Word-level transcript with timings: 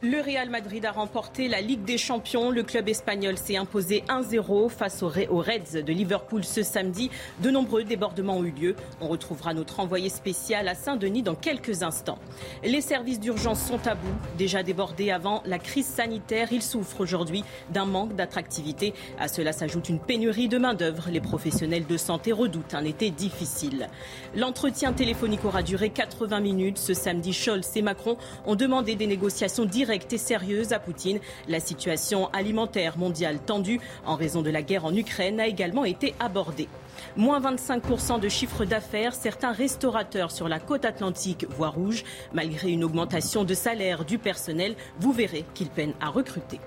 Le 0.00 0.20
Real 0.20 0.48
Madrid 0.48 0.84
a 0.84 0.92
remporté 0.92 1.48
la 1.48 1.60
Ligue 1.60 1.82
des 1.82 1.98
Champions. 1.98 2.52
Le 2.52 2.62
club 2.62 2.88
espagnol 2.88 3.36
s'est 3.36 3.56
imposé 3.56 4.04
1-0 4.08 4.68
face 4.68 5.02
aux 5.02 5.08
Reds 5.08 5.82
de 5.82 5.92
Liverpool 5.92 6.44
ce 6.44 6.62
samedi. 6.62 7.10
De 7.42 7.50
nombreux 7.50 7.82
débordements 7.82 8.36
ont 8.36 8.44
eu 8.44 8.52
lieu. 8.52 8.76
On 9.00 9.08
retrouvera 9.08 9.54
notre 9.54 9.80
envoyé 9.80 10.08
spécial 10.08 10.68
à 10.68 10.76
Saint-Denis 10.76 11.24
dans 11.24 11.34
quelques 11.34 11.82
instants. 11.82 12.20
Les 12.62 12.80
services 12.80 13.18
d'urgence 13.18 13.60
sont 13.60 13.88
à 13.88 13.96
bout. 13.96 14.14
Déjà 14.36 14.62
débordés 14.62 15.10
avant 15.10 15.42
la 15.44 15.58
crise 15.58 15.86
sanitaire, 15.86 16.52
ils 16.52 16.62
souffrent 16.62 17.00
aujourd'hui 17.00 17.42
d'un 17.70 17.84
manque 17.84 18.14
d'attractivité. 18.14 18.94
À 19.18 19.26
cela 19.26 19.50
s'ajoute 19.50 19.88
une 19.88 19.98
pénurie 19.98 20.46
de 20.46 20.58
main-d'œuvre. 20.58 21.08
Les 21.10 21.20
professionnels 21.20 21.88
de 21.88 21.96
santé 21.96 22.30
redoutent 22.30 22.74
un 22.74 22.84
été 22.84 23.10
difficile. 23.10 23.88
L'entretien 24.36 24.92
téléphonique 24.92 25.44
aura 25.44 25.64
duré 25.64 25.90
80 25.90 26.38
minutes. 26.38 26.78
Ce 26.78 26.94
samedi, 26.94 27.32
Scholz 27.32 27.72
et 27.74 27.82
Macron 27.82 28.16
ont 28.46 28.54
demandé 28.54 28.94
des 28.94 29.08
négociations 29.08 29.64
directes 29.64 29.87
directe 29.88 30.12
et 30.12 30.18
sérieuse 30.18 30.74
à 30.74 30.78
Poutine. 30.80 31.18
La 31.48 31.60
situation 31.60 32.28
alimentaire 32.34 32.98
mondiale 32.98 33.38
tendue 33.38 33.80
en 34.04 34.16
raison 34.16 34.42
de 34.42 34.50
la 34.50 34.60
guerre 34.60 34.84
en 34.84 34.94
Ukraine 34.94 35.40
a 35.40 35.46
également 35.46 35.86
été 35.86 36.14
abordée. 36.20 36.68
Moins 37.16 37.40
25% 37.40 38.20
de 38.20 38.28
chiffre 38.28 38.66
d'affaires, 38.66 39.14
certains 39.14 39.52
restaurateurs 39.52 40.30
sur 40.30 40.46
la 40.46 40.60
côte 40.60 40.84
atlantique 40.84 41.46
voient 41.48 41.70
rouge. 41.70 42.04
Malgré 42.34 42.70
une 42.70 42.84
augmentation 42.84 43.44
de 43.44 43.54
salaire 43.54 44.04
du 44.04 44.18
personnel, 44.18 44.76
vous 45.00 45.12
verrez 45.12 45.46
qu'ils 45.54 45.70
peinent 45.70 45.94
à 46.02 46.10
recruter. 46.10 46.60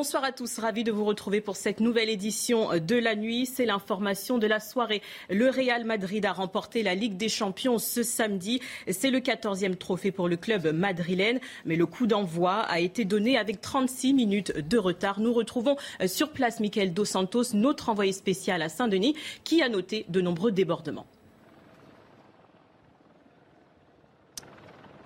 Bonsoir 0.00 0.24
à 0.24 0.32
tous, 0.32 0.58
ravi 0.58 0.82
de 0.82 0.90
vous 0.90 1.04
retrouver 1.04 1.42
pour 1.42 1.56
cette 1.56 1.78
nouvelle 1.78 2.08
édition 2.08 2.70
de 2.78 2.96
la 2.96 3.14
nuit. 3.14 3.44
C'est 3.44 3.66
l'information 3.66 4.38
de 4.38 4.46
la 4.46 4.58
soirée. 4.58 5.02
Le 5.28 5.50
Real 5.50 5.84
Madrid 5.84 6.24
a 6.24 6.32
remporté 6.32 6.82
la 6.82 6.94
Ligue 6.94 7.18
des 7.18 7.28
Champions 7.28 7.76
ce 7.76 8.02
samedi. 8.02 8.62
C'est 8.90 9.10
le 9.10 9.18
14e 9.18 9.76
trophée 9.76 10.10
pour 10.10 10.26
le 10.26 10.38
club 10.38 10.68
madrilène, 10.68 11.38
mais 11.66 11.76
le 11.76 11.84
coup 11.84 12.06
d'envoi 12.06 12.60
a 12.60 12.80
été 12.80 13.04
donné 13.04 13.36
avec 13.36 13.60
36 13.60 14.14
minutes 14.14 14.56
de 14.56 14.78
retard. 14.78 15.20
Nous 15.20 15.34
retrouvons 15.34 15.76
sur 16.06 16.30
place 16.30 16.60
Michael 16.60 16.94
Dos 16.94 17.04
Santos, 17.04 17.52
notre 17.52 17.90
envoyé 17.90 18.12
spécial 18.12 18.62
à 18.62 18.70
Saint-Denis, 18.70 19.16
qui 19.44 19.60
a 19.60 19.68
noté 19.68 20.06
de 20.08 20.22
nombreux 20.22 20.50
débordements. 20.50 21.04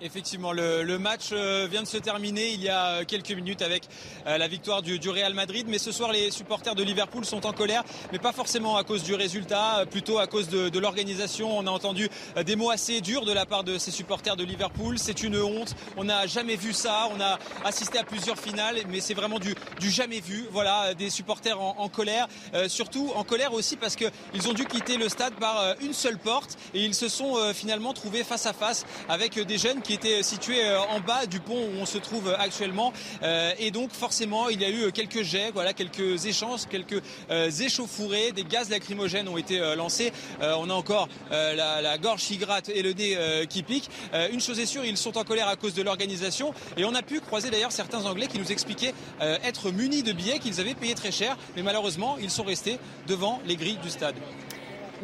Effectivement, 0.01 0.51
le, 0.51 0.97
match 0.97 1.29
euh, 1.31 1.69
vient 1.71 1.81
de 1.81 1.87
se 1.87 1.95
terminer 1.95 2.51
il 2.51 2.61
y 2.61 2.67
a 2.67 2.87
euh, 2.87 3.03
quelques 3.05 3.31
minutes 3.31 3.61
avec 3.61 3.87
euh, 4.27 4.37
la 4.37 4.49
victoire 4.49 4.81
du, 4.81 5.09
Real 5.09 5.33
Madrid. 5.33 5.67
Mais 5.69 5.77
ce 5.77 5.93
soir, 5.93 6.11
les 6.11 6.31
supporters 6.31 6.75
de 6.75 6.83
Liverpool 6.83 7.23
sont 7.23 7.45
en 7.45 7.53
colère, 7.53 7.83
mais 8.11 8.19
pas 8.19 8.33
forcément 8.33 8.75
à 8.75 8.83
cause 8.83 9.03
du 9.03 9.15
résultat, 9.15 9.85
plutôt 9.89 10.19
à 10.19 10.27
cause 10.27 10.49
de, 10.49 10.79
l'organisation. 10.79 11.57
On 11.57 11.65
a 11.65 11.69
entendu 11.69 12.09
des 12.45 12.57
mots 12.57 12.71
assez 12.71 12.99
durs 12.99 13.23
de 13.23 13.31
la 13.31 13.45
part 13.45 13.63
de 13.63 13.77
ces 13.77 13.91
supporters 13.91 14.35
de 14.35 14.43
Liverpool. 14.43 14.99
C'est 14.99 15.23
une 15.23 15.37
honte. 15.37 15.73
On 15.95 16.03
n'a 16.03 16.27
jamais 16.27 16.57
vu 16.57 16.73
ça. 16.73 17.07
On 17.15 17.21
a 17.21 17.39
assisté 17.63 17.97
à 17.97 18.03
plusieurs 18.03 18.37
finales, 18.37 18.75
mais 18.89 18.99
c'est 18.99 19.13
vraiment 19.13 19.39
du, 19.39 19.55
jamais 19.79 20.19
vu. 20.19 20.45
Voilà, 20.51 20.93
des 20.93 21.09
supporters 21.09 21.61
en, 21.61 21.87
colère, 21.87 22.27
surtout 22.67 23.13
en 23.15 23.23
colère 23.23 23.53
aussi 23.53 23.77
parce 23.77 23.95
qu'ils 23.95 24.49
ont 24.49 24.53
dû 24.53 24.65
quitter 24.65 24.97
le 24.97 25.07
stade 25.07 25.35
par 25.35 25.75
une 25.79 25.93
seule 25.93 26.17
porte 26.17 26.57
et 26.73 26.83
ils 26.83 26.95
se 26.95 27.07
sont 27.07 27.37
finalement 27.53 27.93
trouvés 27.93 28.25
face 28.25 28.45
à 28.45 28.53
face 28.53 28.85
avec 29.07 29.39
des 29.39 29.57
jeunes 29.57 29.81
qui 29.85 29.93
était 29.93 30.23
situé 30.23 30.65
euh, 30.65 30.79
en 30.81 30.99
bas 30.99 31.25
du 31.25 31.39
pont 31.39 31.53
où 31.57 31.79
on 31.79 31.85
se 31.85 31.97
trouve 31.97 32.35
actuellement. 32.39 32.91
Euh, 33.21 33.51
et 33.59 33.71
donc 33.71 33.91
forcément, 33.91 34.49
il 34.49 34.61
y 34.61 34.65
a 34.65 34.69
eu 34.69 34.91
quelques 34.91 35.21
jets, 35.21 35.51
voilà, 35.53 35.73
quelques 35.73 36.25
échanges, 36.25 36.61
quelques 36.69 37.01
euh, 37.29 37.51
échauffourées, 37.51 38.31
des 38.31 38.43
gaz 38.43 38.69
lacrymogènes 38.69 39.27
ont 39.27 39.37
été 39.37 39.59
lancés. 39.75 40.11
on 40.41 40.69
a 40.69 40.73
encore 40.73 41.07
la, 41.31 41.97
gorge 41.97 42.21
qui 42.21 42.37
gratte 42.37 42.69
et 42.69 42.81
le 42.81 42.93
nez 42.93 43.17
qui 43.47 43.63
pique. 43.63 43.89
une 44.31 44.39
chose 44.39 44.59
est 44.59 44.65
sûre, 44.65 44.83
ils 44.85 44.97
sont 44.97 45.17
en 45.17 45.23
colère 45.23 45.47
à 45.47 45.55
cause 45.55 45.73
de 45.73 45.81
l'organisation. 45.81 46.53
Et 46.77 46.85
on 46.85 46.93
a 46.93 47.01
pu 47.01 47.19
croiser 47.19 47.49
d'ailleurs 47.49 47.71
certains 47.71 48.05
Anglais 48.05 48.27
qui 48.27 48.39
nous 48.39 48.51
expliquaient 48.51 48.93
être 49.19 49.71
munis 49.71 50.03
de 50.03 50.11
billets 50.11 50.39
qu'ils 50.39 50.59
avaient 50.59 50.75
payés 50.75 50.95
très 50.95 51.11
cher. 51.11 51.37
Mais 51.55 51.63
malheureusement, 51.63 52.17
ils 52.21 52.31
sont 52.31 52.43
restés 52.43 52.79
devant 53.07 53.41
les 53.45 53.55
grilles 53.55 53.79
du 53.81 53.89
stade. 53.89 54.15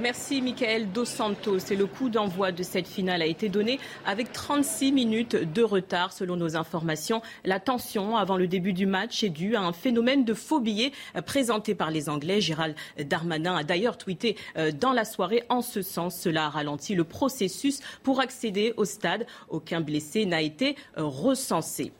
Merci 0.02 0.42
Michael 0.42 0.92
Dos 0.92 1.06
Santos. 1.06 1.60
Et 1.70 1.76
le 1.76 1.86
coup 1.86 2.10
d'envoi 2.10 2.52
de 2.52 2.64
cette 2.64 2.88
finale 2.88 3.22
a 3.22 3.28
été 3.28 3.50
donné 3.50 3.80
avec 4.04 4.32
36 4.32 4.92
minutes 4.92 5.36
de 5.36 5.62
retard 5.62 6.12
selon 6.12 6.36
nos 6.38 6.56
informations. 6.56 7.22
La 7.46 7.60
tension 7.60 8.18
avant 8.18 8.36
le 8.36 8.48
début 8.48 8.74
du 8.74 8.88
match 8.88 9.24
est 9.24 9.30
due 9.30 9.56
à 9.56 9.62
un 9.62 9.74
phénomène 9.74 10.26
de 10.26 10.34
faux 10.34 10.60
billets 10.60 10.92
présenté 11.28 11.76
par 11.76 11.92
les 11.92 12.10
Anglais. 12.10 12.42
Gérald 12.42 12.76
Darmanin 12.98 13.56
a 13.56 13.64
d'ailleurs 13.64 14.00
tweeté 14.00 14.38
euh, 14.58 14.72
dans 14.72 14.92
la 14.92 15.06
soirée 15.06 15.44
en 15.50 15.62
ce 15.62 15.84
sens. 15.84 16.20
Cela 16.20 16.46
a 16.46 16.50
ralenti 16.50 16.96
le 16.96 17.04
processus 17.04 17.80
pour 18.02 18.22
accéder 18.22 18.74
au 18.78 18.86
stade. 18.86 19.28
Aucun 19.50 19.82
blessé 19.82 20.26
n'a 20.26 20.42
été 20.42 20.76
euh, 20.98 21.04
recensé. 21.04 21.92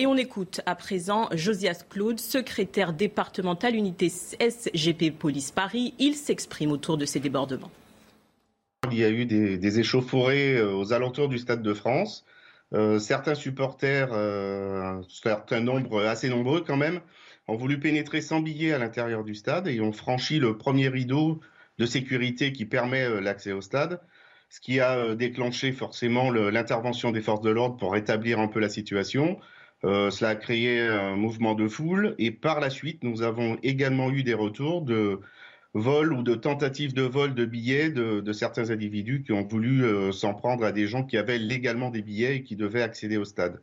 Et 0.00 0.06
on 0.06 0.16
écoute 0.16 0.62
à 0.64 0.76
présent 0.76 1.28
Josias 1.34 1.84
Claude, 1.86 2.18
secrétaire 2.18 2.94
départemental 2.94 3.74
unité 3.74 4.08
SGP 4.08 5.10
Police 5.10 5.50
Paris. 5.50 5.92
Il 5.98 6.14
s'exprime 6.14 6.72
autour 6.72 6.96
de 6.96 7.04
ces 7.04 7.20
débordements. 7.20 7.70
Il 8.90 8.96
y 8.96 9.04
a 9.04 9.10
eu 9.10 9.26
des, 9.26 9.78
échauffourées 9.78 10.56
euh, 10.56 10.72
aux 10.72 10.94
alentours 10.94 11.28
du 11.28 11.36
Stade 11.36 11.62
de 11.62 11.74
France. 11.74 12.24
Euh, 12.72 12.98
certains 12.98 13.34
supporters, 13.34 14.08
euh, 14.14 15.02
certains 15.10 15.60
nombres 15.60 16.02
assez 16.02 16.30
nombreux 16.30 16.62
quand 16.62 16.78
même, 16.78 17.02
ont 17.46 17.56
voulu 17.56 17.78
pénétrer 17.78 18.22
sans 18.22 18.40
billet 18.40 18.72
à 18.72 18.78
l'intérieur 18.78 19.22
du 19.22 19.34
stade 19.34 19.68
et 19.68 19.82
ont 19.82 19.92
franchi 19.92 20.38
le 20.38 20.56
premier 20.56 20.88
rideau 20.88 21.42
de 21.76 21.84
sécurité 21.84 22.54
qui 22.54 22.64
permet 22.64 23.20
l'accès 23.20 23.52
au 23.52 23.60
stade, 23.60 24.00
ce 24.48 24.60
qui 24.60 24.80
a 24.80 25.14
déclenché 25.14 25.72
forcément 25.72 26.30
l'intervention 26.30 27.10
des 27.10 27.20
forces 27.20 27.42
de 27.42 27.50
l'ordre 27.50 27.76
pour 27.76 27.92
rétablir 27.92 28.40
un 28.40 28.48
peu 28.48 28.60
la 28.60 28.70
situation. 28.70 29.38
Euh, 29.84 30.10
cela 30.10 30.30
a 30.30 30.36
créé 30.36 30.80
un 30.80 31.16
mouvement 31.16 31.54
de 31.54 31.66
foule 31.68 32.14
et 32.18 32.30
par 32.30 32.60
la 32.60 32.70
suite, 32.70 33.02
nous 33.02 33.22
avons 33.22 33.58
également 33.62 34.10
eu 34.10 34.22
des 34.22 34.34
retours 34.34 34.82
de 34.82 35.20
vols 35.74 36.12
ou 36.12 36.22
de 36.22 36.34
tentatives 36.34 36.94
de 36.94 37.02
vol 37.02 37.34
de 37.34 37.44
billets 37.46 37.90
de, 37.90 38.32
certains 38.32 38.70
individus 38.70 39.22
qui 39.22 39.32
ont 39.32 39.46
voulu 39.46 39.84
euh, 39.84 40.12
s'en 40.12 40.34
prendre 40.34 40.64
à 40.64 40.72
des 40.72 40.86
gens 40.86 41.04
qui 41.04 41.16
avaient 41.16 41.38
légalement 41.38 41.90
des 41.90 42.02
billets 42.02 42.36
et 42.36 42.42
qui 42.42 42.56
devaient 42.56 42.82
accéder 42.82 43.16
au 43.16 43.24
stade. 43.24 43.62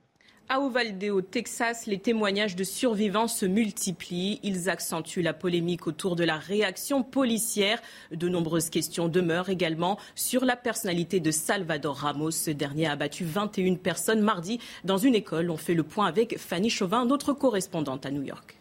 À 0.49 0.61
Uvalde, 0.61 1.03
au 1.03 1.21
Texas, 1.21 1.87
les 1.87 1.99
témoignages 1.99 2.55
de 2.55 2.63
survivants 2.63 3.27
se 3.27 3.45
multiplient. 3.45 4.39
Ils 4.43 4.69
accentuent 4.69 5.21
la 5.21 5.33
polémique 5.33 5.87
autour 5.87 6.15
de 6.15 6.23
la 6.23 6.37
réaction 6.37 7.03
policière. 7.03 7.81
De 8.13 8.29
nombreuses 8.29 8.69
questions 8.69 9.09
demeurent 9.09 9.49
également 9.49 9.99
sur 10.15 10.45
la 10.45 10.55
personnalité 10.55 11.19
de 11.19 11.31
Salvador 11.31 11.97
Ramos. 11.97 12.31
Ce 12.31 12.51
dernier 12.51 12.87
a 12.87 12.93
abattu 12.93 13.25
21 13.25 13.75
personnes 13.75 14.21
mardi 14.21 14.61
dans 14.85 14.97
une 14.97 15.15
école. 15.15 15.49
On 15.49 15.57
fait 15.57 15.73
le 15.73 15.83
point 15.83 16.05
avec 16.05 16.37
Fanny 16.37 16.69
Chauvin, 16.69 17.03
notre 17.03 17.33
correspondante 17.33 18.05
à 18.05 18.11
New 18.11 18.23
York. 18.23 18.56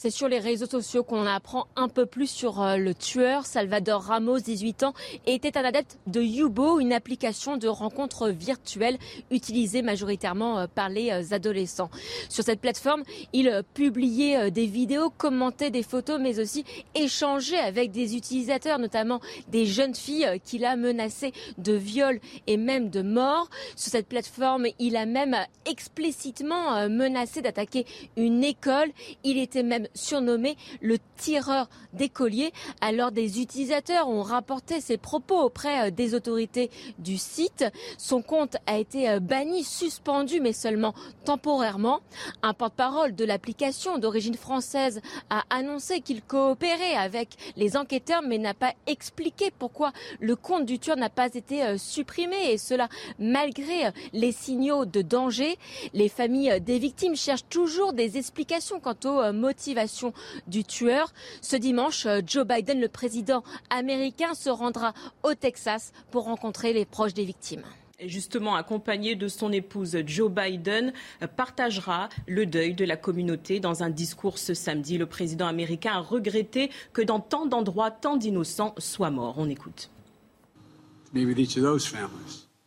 C'est 0.00 0.10
sur 0.10 0.28
les 0.28 0.38
réseaux 0.38 0.66
sociaux 0.66 1.02
qu'on 1.02 1.26
apprend 1.26 1.66
un 1.74 1.88
peu 1.88 2.06
plus 2.06 2.30
sur 2.30 2.62
euh, 2.62 2.76
le 2.76 2.94
tueur. 2.94 3.44
Salvador 3.44 4.00
Ramos, 4.00 4.38
18 4.38 4.84
ans, 4.84 4.94
était 5.26 5.58
un 5.58 5.64
adepte 5.64 5.98
de 6.06 6.22
Yubo, 6.22 6.78
une 6.78 6.92
application 6.92 7.56
de 7.56 7.66
rencontre 7.66 8.28
virtuelle 8.28 8.96
utilisée 9.32 9.82
majoritairement 9.82 10.56
euh, 10.60 10.66
par 10.72 10.88
les 10.88 11.10
euh, 11.10 11.34
adolescents. 11.34 11.90
Sur 12.28 12.44
cette 12.44 12.60
plateforme, 12.60 13.02
il 13.32 13.64
publiait 13.74 14.52
des 14.52 14.66
vidéos, 14.66 15.10
commentait 15.10 15.70
des 15.70 15.82
photos, 15.82 16.20
mais 16.20 16.38
aussi 16.38 16.64
échangeait 16.94 17.58
avec 17.58 17.90
des 17.90 18.14
utilisateurs, 18.14 18.78
notamment 18.78 19.20
des 19.48 19.66
jeunes 19.66 19.96
filles 19.96 20.40
qu'il 20.44 20.64
a 20.64 20.76
menacées 20.76 21.32
de 21.58 21.72
viol 21.72 22.20
et 22.46 22.56
même 22.56 22.88
de 22.88 23.02
mort. 23.02 23.50
Sur 23.74 23.90
cette 23.90 24.06
plateforme, 24.06 24.68
il 24.78 24.96
a 24.96 25.06
même 25.06 25.36
explicitement 25.66 26.88
menacé 26.88 27.42
d'attaquer 27.42 27.84
une 28.16 28.44
école. 28.44 28.92
Il 29.24 29.38
était 29.38 29.64
même 29.64 29.87
surnommé 29.94 30.56
le 30.80 30.98
tireur 31.16 31.68
d'écoliers. 31.92 32.52
Alors 32.80 33.12
des 33.12 33.40
utilisateurs 33.40 34.08
ont 34.08 34.22
rapporté 34.22 34.80
ses 34.80 34.96
propos 34.96 35.40
auprès 35.40 35.90
des 35.90 36.14
autorités 36.14 36.70
du 36.98 37.18
site. 37.18 37.64
Son 37.96 38.22
compte 38.22 38.56
a 38.66 38.78
été 38.78 39.18
banni, 39.20 39.64
suspendu, 39.64 40.40
mais 40.40 40.52
seulement 40.52 40.94
temporairement. 41.24 42.00
Un 42.42 42.54
porte-parole 42.54 43.14
de 43.14 43.24
l'application 43.24 43.98
d'origine 43.98 44.34
française 44.34 45.00
a 45.30 45.44
annoncé 45.50 46.00
qu'il 46.00 46.22
coopérait 46.22 46.94
avec 46.94 47.30
les 47.56 47.76
enquêteurs, 47.76 48.22
mais 48.22 48.38
n'a 48.38 48.54
pas 48.54 48.74
expliqué 48.86 49.50
pourquoi 49.58 49.92
le 50.20 50.36
compte 50.36 50.66
du 50.66 50.78
tueur 50.78 50.96
n'a 50.96 51.10
pas 51.10 51.34
été 51.34 51.62
euh, 51.62 51.78
supprimé, 51.78 52.52
et 52.52 52.58
cela 52.58 52.88
malgré 53.18 53.86
euh, 53.86 53.90
les 54.12 54.32
signaux 54.32 54.84
de 54.84 55.02
danger. 55.02 55.58
Les 55.94 56.08
familles 56.08 56.60
des 56.60 56.78
victimes 56.78 57.16
cherchent 57.16 57.48
toujours 57.48 57.92
des 57.92 58.18
explications 58.18 58.80
quant 58.80 58.96
aux 59.04 59.20
euh, 59.20 59.32
motivations 59.78 60.12
du 60.46 60.64
tueur. 60.64 61.12
Ce 61.40 61.56
dimanche, 61.56 62.06
Joe 62.26 62.46
Biden, 62.46 62.80
le 62.80 62.88
président 62.88 63.42
américain, 63.70 64.34
se 64.34 64.50
rendra 64.50 64.92
au 65.22 65.34
Texas 65.34 65.92
pour 66.10 66.24
rencontrer 66.24 66.72
les 66.72 66.84
proches 66.84 67.14
des 67.14 67.24
victimes 67.24 67.64
justement 68.06 68.54
accompagné 68.54 69.16
de 69.16 69.26
son 69.26 69.50
épouse 69.50 69.96
Joe 70.06 70.30
Biden, 70.30 70.92
partagera 71.34 72.08
le 72.28 72.46
deuil 72.46 72.72
de 72.72 72.84
la 72.84 72.96
communauté 72.96 73.58
dans 73.58 73.82
un 73.82 73.90
discours 73.90 74.38
ce 74.38 74.54
samedi. 74.54 74.98
Le 74.98 75.06
président 75.06 75.48
américain 75.48 75.94
a 75.94 75.98
regretté 75.98 76.70
que 76.92 77.02
dans 77.02 77.18
tant 77.18 77.44
d'endroits, 77.44 77.90
tant 77.90 78.16
d'innocents 78.16 78.72
soient 78.78 79.10
morts. 79.10 79.34
On 79.36 79.48
écoute. 79.48 79.90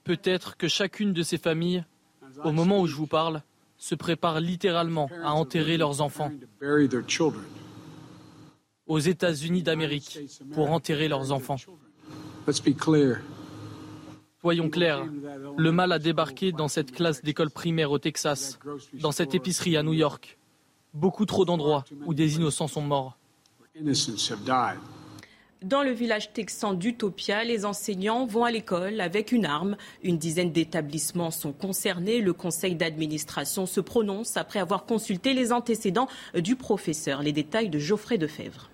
Peut-être 0.04 0.58
que 0.58 0.68
chacune 0.68 1.14
de 1.14 1.24
ces 1.24 1.38
familles, 1.38 1.86
au 2.44 2.52
moment 2.52 2.82
où 2.82 2.88
je 2.88 2.96
vous 2.96 3.08
parle, 3.08 3.42
se 3.82 3.96
prépare 3.96 4.40
littéralement 4.40 5.10
à 5.24 5.34
enterrer 5.34 5.76
leurs 5.76 6.02
enfants 6.02 6.32
aux 8.86 9.00
États-Unis 9.00 9.64
d'Amérique 9.64 10.20
pour 10.54 10.70
enterrer 10.70 11.08
leurs 11.08 11.32
enfants. 11.32 11.58
Soyons 14.40 14.70
clairs, 14.70 15.04
le 15.58 15.72
mal 15.72 15.92
a 15.92 16.00
débarqué 16.00 16.52
dans 16.52 16.68
cette 16.68 16.92
classe 16.92 17.24
d'école 17.24 17.50
primaire 17.50 17.92
au 17.92 17.98
Texas, 17.98 18.60
dans 18.94 19.12
cette 19.12 19.34
épicerie 19.34 19.76
à 19.78 19.84
New 19.84 19.94
York. 19.94 20.38
Beaucoup 20.94 21.26
trop 21.26 21.44
d'endroits 21.44 21.84
où 22.06 22.14
des 22.14 22.36
innocents 22.36 22.68
sont 22.68 22.82
morts. 22.82 23.18
Dans 25.64 25.84
le 25.84 25.92
village 25.92 26.34
texan 26.34 26.74
d'Utopia, 26.74 27.44
les 27.44 27.66
enseignants 27.66 28.26
vont 28.26 28.46
à 28.46 28.50
l'école 28.50 29.00
avec 29.00 29.32
une 29.32 29.46
arme. 29.46 29.78
Une 30.02 30.18
dizaine 30.18 30.52
d'établissements 30.52 31.30
sont 31.30 31.54
concernés. 31.54 32.20
Le 32.20 32.34
conseil 32.34 32.74
d'administration 32.74 33.68
se 33.68 33.80
prononce 33.80 34.38
après 34.38 34.58
avoir 34.58 34.86
consulté 34.86 35.36
les 35.36 35.52
antécédents 35.54 36.08
du 36.34 36.56
professeur. 36.56 37.22
Les 37.22 37.32
détails 37.32 37.70
de 37.70 37.78
Geoffrey 37.78 38.18
Defebvre. 38.18 38.72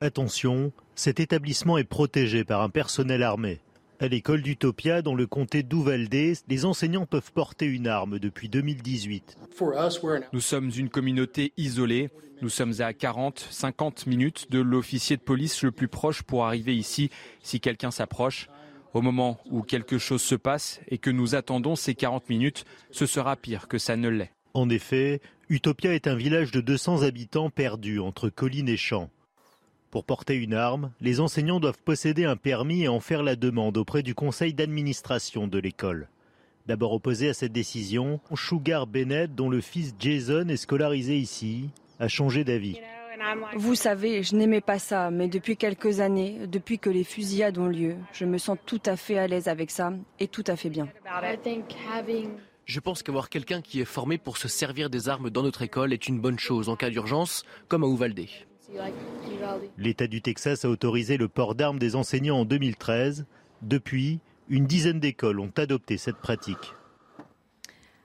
Attention, 0.00 0.72
cet 0.96 1.20
établissement 1.20 1.78
est 1.78 1.84
protégé 1.84 2.42
par 2.42 2.60
un 2.60 2.68
personnel 2.68 3.22
armé. 3.22 3.60
À 4.02 4.08
l'école 4.08 4.42
d'Utopia, 4.42 5.00
dans 5.00 5.14
le 5.14 5.28
comté 5.28 5.62
d'Uvalde, 5.62 6.12
les 6.48 6.64
enseignants 6.64 7.06
peuvent 7.06 7.30
porter 7.32 7.66
une 7.66 7.86
arme 7.86 8.18
depuis 8.18 8.48
2018. 8.48 9.38
Nous 10.32 10.40
sommes 10.40 10.72
une 10.76 10.88
communauté 10.88 11.52
isolée. 11.56 12.10
Nous 12.40 12.48
sommes 12.48 12.74
à 12.80 12.94
40, 12.94 13.46
50 13.48 14.08
minutes 14.08 14.50
de 14.50 14.58
l'officier 14.58 15.16
de 15.16 15.22
police 15.22 15.62
le 15.62 15.70
plus 15.70 15.86
proche 15.86 16.22
pour 16.22 16.44
arriver 16.44 16.76
ici 16.76 17.10
si 17.44 17.60
quelqu'un 17.60 17.92
s'approche. 17.92 18.48
Au 18.92 19.02
moment 19.02 19.38
où 19.48 19.62
quelque 19.62 19.98
chose 19.98 20.22
se 20.22 20.34
passe 20.34 20.80
et 20.88 20.98
que 20.98 21.10
nous 21.10 21.36
attendons 21.36 21.76
ces 21.76 21.94
40 21.94 22.28
minutes, 22.28 22.64
ce 22.90 23.06
sera 23.06 23.36
pire 23.36 23.68
que 23.68 23.78
ça 23.78 23.96
ne 23.96 24.08
l'est. 24.08 24.32
En 24.52 24.68
effet, 24.68 25.20
Utopia 25.48 25.94
est 25.94 26.08
un 26.08 26.16
village 26.16 26.50
de 26.50 26.60
200 26.60 27.04
habitants 27.04 27.50
perdu 27.50 28.00
entre 28.00 28.30
collines 28.30 28.68
et 28.68 28.76
champs. 28.76 29.10
Pour 29.92 30.04
porter 30.04 30.36
une 30.36 30.54
arme, 30.54 30.90
les 31.02 31.20
enseignants 31.20 31.60
doivent 31.60 31.82
posséder 31.84 32.24
un 32.24 32.36
permis 32.36 32.84
et 32.84 32.88
en 32.88 32.98
faire 32.98 33.22
la 33.22 33.36
demande 33.36 33.76
auprès 33.76 34.02
du 34.02 34.14
conseil 34.14 34.54
d'administration 34.54 35.46
de 35.46 35.58
l'école. 35.58 36.08
D'abord 36.66 36.94
opposé 36.94 37.28
à 37.28 37.34
cette 37.34 37.52
décision, 37.52 38.18
Sugar 38.34 38.86
Bennett, 38.86 39.34
dont 39.34 39.50
le 39.50 39.60
fils 39.60 39.94
Jason 39.98 40.48
est 40.48 40.56
scolarisé 40.56 41.18
ici, 41.18 41.68
a 42.00 42.08
changé 42.08 42.42
d'avis. 42.42 42.80
Vous 43.56 43.74
savez, 43.74 44.22
je 44.22 44.34
n'aimais 44.34 44.62
pas 44.62 44.78
ça, 44.78 45.10
mais 45.10 45.28
depuis 45.28 45.58
quelques 45.58 46.00
années, 46.00 46.46
depuis 46.46 46.78
que 46.78 46.88
les 46.88 47.04
fusillades 47.04 47.58
ont 47.58 47.68
lieu, 47.68 47.96
je 48.14 48.24
me 48.24 48.38
sens 48.38 48.56
tout 48.64 48.80
à 48.86 48.96
fait 48.96 49.18
à 49.18 49.26
l'aise 49.26 49.46
avec 49.46 49.70
ça 49.70 49.92
et 50.18 50.26
tout 50.26 50.44
à 50.46 50.56
fait 50.56 50.70
bien. 50.70 50.88
Je 52.64 52.80
pense 52.80 53.02
qu'avoir 53.02 53.28
quelqu'un 53.28 53.60
qui 53.60 53.82
est 53.82 53.84
formé 53.84 54.16
pour 54.16 54.38
se 54.38 54.48
servir 54.48 54.88
des 54.88 55.10
armes 55.10 55.28
dans 55.28 55.42
notre 55.42 55.60
école 55.60 55.92
est 55.92 56.08
une 56.08 56.18
bonne 56.18 56.38
chose 56.38 56.70
en 56.70 56.76
cas 56.76 56.88
d'urgence, 56.88 57.44
comme 57.68 57.84
à 57.84 57.88
Uvalde. 57.88 58.26
L'État 59.78 60.06
du 60.06 60.22
Texas 60.22 60.64
a 60.64 60.68
autorisé 60.68 61.16
le 61.16 61.28
port 61.28 61.54
d'armes 61.54 61.78
des 61.78 61.96
enseignants 61.96 62.40
en 62.40 62.44
2013. 62.44 63.26
Depuis, 63.62 64.20
une 64.48 64.66
dizaine 64.66 65.00
d'écoles 65.00 65.40
ont 65.40 65.52
adopté 65.56 65.96
cette 65.96 66.16
pratique. 66.16 66.74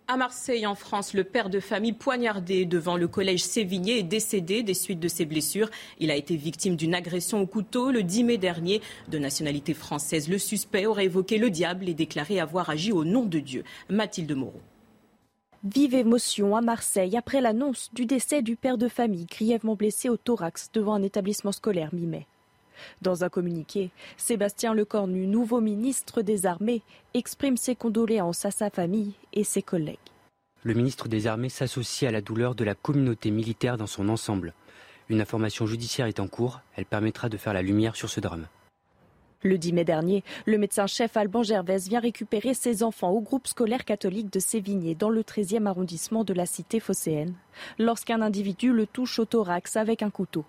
À 0.10 0.16
Marseille, 0.16 0.66
en 0.66 0.76
France, 0.76 1.14
le 1.14 1.26
père 1.26 1.50
de 1.50 1.60
famille 1.60 1.92
poignardé 1.92 2.66
devant 2.66 2.96
le 2.96 3.10
collège 3.10 3.44
Sévigné 3.44 4.00
est 4.00 4.04
décédé 4.04 4.64
des 4.64 4.74
suites 4.74 5.02
de 5.02 5.10
ses 5.10 5.26
blessures. 5.26 5.70
Il 6.00 6.12
a 6.12 6.16
été 6.16 6.38
victime 6.38 6.78
d'une 6.78 6.96
agression 6.96 7.42
au 7.42 7.46
couteau 7.46 7.92
le 7.92 8.04
10 8.04 8.24
mai 8.24 8.38
dernier. 8.38 8.82
De 9.10 9.18
nationalité 9.18 9.74
française, 9.74 10.30
le 10.30 10.38
suspect 10.38 10.86
aurait 10.86 11.06
évoqué 11.06 11.38
le 11.38 11.50
diable 11.50 11.90
et 11.90 11.94
déclaré 11.94 12.40
avoir 12.40 12.70
agi 12.70 12.94
au 12.94 13.04
nom 13.04 13.26
de 13.26 13.40
Dieu. 13.40 13.66
Mathilde 13.90 14.34
Moreau. 14.34 14.62
Vive 15.64 15.96
émotion 15.96 16.56
à 16.56 16.62
Marseille 16.62 17.18
après 17.18 17.42
l'annonce 17.42 17.90
du 17.92 18.06
décès 18.06 18.44
du 18.44 18.56
père 18.56 18.78
de 18.78 18.88
famille 18.88 19.26
grièvement 19.26 19.76
blessé 19.76 20.08
au 20.08 20.16
thorax 20.16 20.70
devant 20.72 20.94
un 20.94 21.02
établissement 21.02 21.52
scolaire 21.52 21.90
mi-mai. 21.94 22.28
Dans 23.02 23.24
un 23.24 23.30
communiqué, 23.30 23.90
Sébastien 24.18 24.76
Lecornu, 24.76 25.26
nouveau 25.26 25.60
ministre 25.60 26.22
des 26.22 26.46
Armées, 26.46 26.84
exprime 27.16 27.58
ses 27.58 27.76
condoléances 27.76 28.46
à 28.46 28.52
sa 28.52 28.70
famille 28.70 29.14
et 29.34 29.44
ses 29.44 29.64
collègues. 29.64 29.98
Le 30.62 30.76
ministre 30.76 31.08
des 31.08 31.26
Armées 31.26 31.50
s'associe 31.50 32.08
à 32.08 32.12
la 32.12 32.22
douleur 32.22 32.54
de 32.54 32.64
la 32.64 32.76
communauté 32.76 33.32
militaire 33.32 33.78
dans 33.78 33.88
son 33.88 34.10
ensemble. 34.10 34.54
Une 35.10 35.22
information 35.22 35.66
judiciaire 35.66 36.06
est 36.06 36.20
en 36.20 36.28
cours, 36.28 36.62
elle 36.76 36.86
permettra 36.86 37.30
de 37.30 37.38
faire 37.38 37.54
la 37.54 37.64
lumière 37.64 37.96
sur 37.96 38.10
ce 38.10 38.20
drame. 38.20 38.48
Le 39.44 39.60
10 39.60 39.74
mai 39.74 39.86
dernier, 39.86 40.24
le 40.48 40.58
médecin-chef 40.58 41.16
Alban 41.16 41.44
Gervais 41.44 41.78
vient 41.78 42.00
récupérer 42.00 42.56
ses 42.56 42.82
enfants 42.82 43.12
au 43.12 43.22
groupe 43.22 43.46
scolaire 43.46 43.86
catholique 43.86 44.34
de 44.34 44.40
Sévigné 44.40 44.96
dans 44.96 45.12
le 45.12 45.22
13e 45.22 45.68
arrondissement 45.68 46.24
de 46.24 46.34
la 46.34 46.48
cité 46.48 46.80
phocéenne 46.80 47.36
lorsqu'un 47.78 48.24
individu 48.24 48.74
le 48.74 48.88
touche 48.88 49.20
au 49.20 49.26
thorax 49.26 49.76
avec 49.78 50.02
un 50.02 50.10
couteau. 50.10 50.44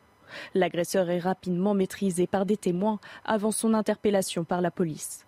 L'agresseur 0.54 1.10
est 1.10 1.18
rapidement 1.18 1.74
maîtrisé 1.74 2.26
par 2.26 2.46
des 2.46 2.56
témoins 2.56 2.98
avant 3.26 3.50
son 3.50 3.74
interpellation 3.74 4.44
par 4.44 4.62
la 4.62 4.70
police. 4.70 5.26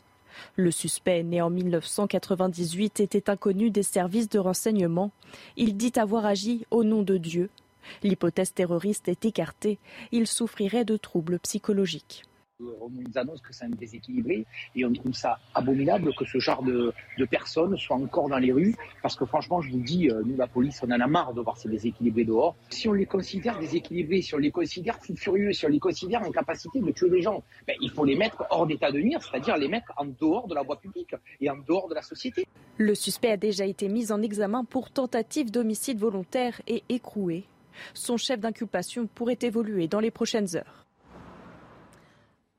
Le 0.57 0.71
suspect, 0.71 1.23
né 1.23 1.43
en 1.43 1.51
1998, 1.51 3.01
était 3.01 3.29
inconnu 3.29 3.71
des 3.71 3.83
services 3.83 4.31
de 4.31 4.39
renseignement. 4.39 5.11
Il 5.59 5.77
dit 5.77 5.93
avoir 5.97 6.25
agi 6.25 6.65
au 6.71 6.83
nom 6.83 7.03
de 7.03 7.19
Dieu. 7.19 7.51
L'hypothèse 8.03 8.55
terroriste 8.55 9.09
est 9.09 9.27
écartée. 9.27 9.79
Il 10.13 10.27
souffrirait 10.27 10.87
de 10.87 10.97
troubles 10.97 11.39
psychologiques 11.41 12.25
on 12.81 12.91
nous 12.91 13.19
annonce 13.19 13.41
que 13.41 13.53
c'est 13.53 13.65
un 13.65 13.71
déséquilibré 13.71 14.47
et 14.75 14.85
on 14.85 14.93
trouve 14.93 15.15
ça 15.15 15.39
abominable 15.55 16.15
que 16.15 16.25
ce 16.25 16.39
genre 16.39 16.63
de, 16.63 16.93
personnes 17.31 17.77
soient 17.77 17.97
encore 17.97 18.29
dans 18.29 18.39
les 18.39 18.53
rues 18.53 18.75
parce 19.03 19.15
que 19.15 19.25
franchement 19.25 19.61
je 19.61 19.71
vous 19.71 19.81
dis 19.81 20.11
euh, 20.11 20.23
nous 20.25 20.37
la 20.37 20.47
police 20.47 20.81
on 20.83 20.91
en 20.91 21.01
a 21.01 21.07
marre 21.07 21.33
de 21.33 21.41
voir 21.41 21.57
ces 21.57 21.69
déséquilibrés 21.69 22.25
dehors. 22.25 22.57
Si 22.71 22.89
on 22.89 22.93
les 22.93 23.07
considère 23.07 23.59
déséquilibrés 23.59 24.23
si 24.23 24.35
on 24.35 24.39
les 24.39 24.51
considère 24.51 24.99
fous 24.99 25.15
furieux 25.17 25.53
si 25.53 25.67
on 25.67 25.69
les 25.69 25.79
considère 25.79 26.23
en 26.23 26.31
capacité 26.31 26.81
de 26.81 26.91
tuer 26.91 27.11
des 27.11 27.23
gens 27.23 27.43
ben, 27.67 27.77
il 27.81 27.91
faut 27.91 28.05
les 28.05 28.17
mettre 28.17 28.45
hors 28.51 28.67
d'état 28.67 28.91
de 28.91 28.99
nuire 28.99 29.23
c'est-à-dire 29.23 29.57
les 29.57 29.69
mettre 29.69 29.93
en 29.97 30.07
dehors 30.07 30.49
de 30.49 30.55
la 30.55 30.63
voie 30.63 30.77
publique 30.77 31.15
et 31.41 31.51
en 31.51 31.57
dehors 31.57 31.89
de 31.89 31.95
la 31.95 32.03
société. 32.03 32.47
Le 32.79 32.95
suspect 32.95 33.31
a 33.33 33.37
déjà 33.37 33.67
été 33.67 33.89
mis 33.89 34.11
en 34.11 34.23
examen 34.23 34.65
pour 34.65 34.91
tentative 34.91 35.51
d'homicide 35.51 35.99
volontaire 35.99 36.61
et 36.67 36.83
écroué. 36.89 37.45
Son 37.95 38.17
chef 38.17 38.41
d'inculpation 38.41 39.07
pourrait 39.07 39.39
évoluer 39.43 39.87
dans 39.87 40.01
les 40.01 40.11
prochaines 40.11 40.57
heures 40.57 40.87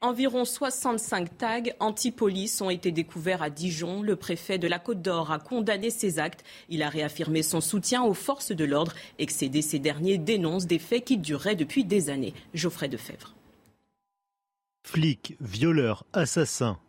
Environ 0.04 0.46
65 0.46 1.38
tags 1.38 1.62
anti-police 1.80 2.60
ont 2.62 2.72
été 2.72 2.92
découverts 2.92 3.44
à 3.44 3.52
Dijon. 3.52 4.02
Le 4.02 4.16
préfet 4.16 4.58
de 4.58 4.68
la 4.68 4.80
Côte 4.80 5.04
d'Or 5.04 5.32
a 5.32 5.38
condamné 5.38 5.92
ces 5.92 6.18
actes. 6.18 6.44
Il 6.70 6.82
a 6.82 6.90
réaffirmé 6.90 7.44
son 7.44 7.62
soutien 7.62 8.02
aux 8.02 8.16
forces 8.16 8.52
de 8.52 8.66
l'ordre. 8.66 8.96
Excédé, 9.20 9.62
ces 9.62 9.78
derniers 9.78 10.18
dénoncent 10.18 10.66
des 10.66 10.80
faits 10.80 11.06
qui 11.06 11.20
dureraient 11.20 11.56
depuis 11.56 11.84
des 11.84 12.10
années. 12.10 12.34
Geoffrey 12.56 12.90
Defebvre. 12.90 13.36
Flics, 14.82 15.36
violeurs, 15.40 16.04
assassins. 16.14 16.80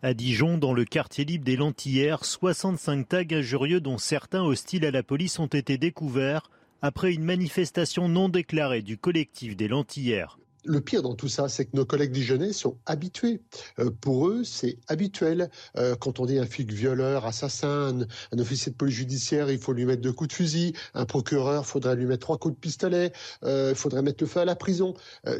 À 0.00 0.14
Dijon, 0.14 0.56
dans 0.56 0.72
le 0.72 0.86
quartier 0.86 1.26
libre 1.26 1.44
des 1.44 1.56
Lentillères, 1.56 2.24
65 2.24 3.06
tags 3.06 3.24
injurieux 3.32 3.82
dont 3.82 3.98
certains 3.98 4.42
hostiles 4.42 4.86
à 4.86 4.90
la 4.90 5.02
police 5.02 5.38
ont 5.38 5.46
été 5.46 5.76
découverts 5.76 6.50
après 6.80 7.12
une 7.12 7.24
manifestation 7.24 8.08
non 8.08 8.30
déclarée 8.30 8.80
du 8.80 8.96
collectif 8.96 9.56
des 9.58 9.68
Lentillères. 9.68 10.38
Le 10.64 10.80
pire 10.80 11.02
dans 11.02 11.14
tout 11.14 11.28
ça, 11.28 11.48
c'est 11.48 11.64
que 11.64 11.76
nos 11.76 11.84
collègues 11.84 12.12
dijonnais 12.12 12.52
sont 12.52 12.78
habitués. 12.86 13.42
Euh, 13.80 13.90
pour 13.90 14.28
eux, 14.28 14.44
c'est 14.44 14.78
habituel. 14.86 15.50
Euh, 15.76 15.96
quand 15.96 16.20
on 16.20 16.26
dit 16.26 16.38
un 16.38 16.46
flic 16.46 16.72
violeur, 16.72 17.26
assassin, 17.26 18.06
un, 18.32 18.38
officier 18.38 18.70
de 18.70 18.76
police 18.76 18.94
judiciaire, 18.94 19.50
il 19.50 19.58
faut 19.58 19.72
lui 19.72 19.84
mettre 19.84 20.02
deux 20.02 20.12
coups 20.12 20.28
de 20.28 20.34
fusil. 20.34 20.72
Un 20.94 21.04
procureur, 21.04 21.66
faudrait 21.66 21.96
lui 21.96 22.06
mettre 22.06 22.20
trois 22.20 22.38
coups 22.38 22.54
de 22.54 22.60
pistolet. 22.60 23.12
Euh, 23.42 23.70
il 23.70 23.76
faudrait 23.76 24.02
mettre 24.02 24.22
le 24.22 24.28
feu 24.28 24.40
à 24.40 24.44
la 24.44 24.56
prison. 24.56 24.94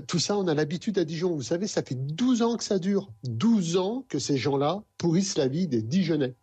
tout 0.09 0.19
ça, 0.19 0.37
on 0.37 0.49
a 0.49 0.55
l'habitude 0.55 0.99
à 0.99 1.05
Dijon. 1.05 1.35
Vous 1.35 1.43
savez, 1.43 1.69
ça 1.69 1.83
fait 1.83 1.95
12 1.95 2.43
ans 2.43 2.57
que 2.57 2.65
ça 2.65 2.79
dure. 2.79 3.13
12 3.25 3.77
ans 3.77 4.05
que 4.09 4.19
ces 4.19 4.37
gens-là 4.37 4.83
pourrissent 4.99 5.39
la 5.39 5.49
vie 5.49 5.69
des 5.69 5.83
Dijonnais. 5.83 6.35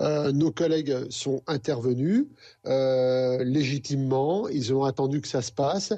Euh, 0.00 0.32
nos 0.32 0.50
collègues 0.50 1.10
sont 1.10 1.42
intervenus 1.46 2.26
euh, 2.66 3.42
légitimement, 3.44 4.48
ils 4.48 4.74
ont 4.74 4.84
attendu 4.84 5.20
que 5.20 5.28
ça 5.28 5.42
se 5.42 5.52
passe. 5.52 5.92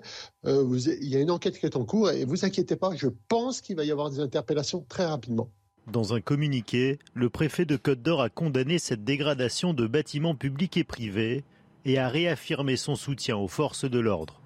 Euh, 0.47 0.79
il 1.01 1.09
y 1.09 1.17
a 1.17 1.21
une 1.21 1.31
enquête 1.31 1.59
qui 1.59 1.67
est 1.67 1.77
en 1.77 1.85
cours 1.85 2.11
et 2.11 2.25
vous 2.25 2.45
inquiétez 2.45 2.77
pas, 2.77 2.95
je 2.97 3.09
pense 3.29 3.61
qu'il 3.61 3.77
va 3.77 3.85
y 3.85 3.91
avoir 3.91 4.11
des 4.11 4.21
interpellations 4.21 4.85
très 4.89 5.07
rapidement. 5.07 5.51
Dans 5.87 6.15
un 6.15 6.21
communiqué, 6.21 6.99
le 7.13 7.29
préfet 7.29 7.67
de 7.67 7.77
Côte 7.77 8.01
d'Or 8.01 8.23
a 8.23 8.31
condamné 8.31 8.79
cette 8.79 9.05
dégradation 9.05 9.75
de 9.75 9.87
bâtiments 9.87 10.35
publics 10.35 10.79
et 10.79 10.85
privés 10.85 11.45
et 11.85 11.99
a 11.99 12.09
réaffirmé 12.09 12.77
son 12.77 12.97
soutien 12.97 13.37
aux 13.37 13.49
forces 13.49 13.85
de 13.85 13.99
l'ordre. 13.99 14.41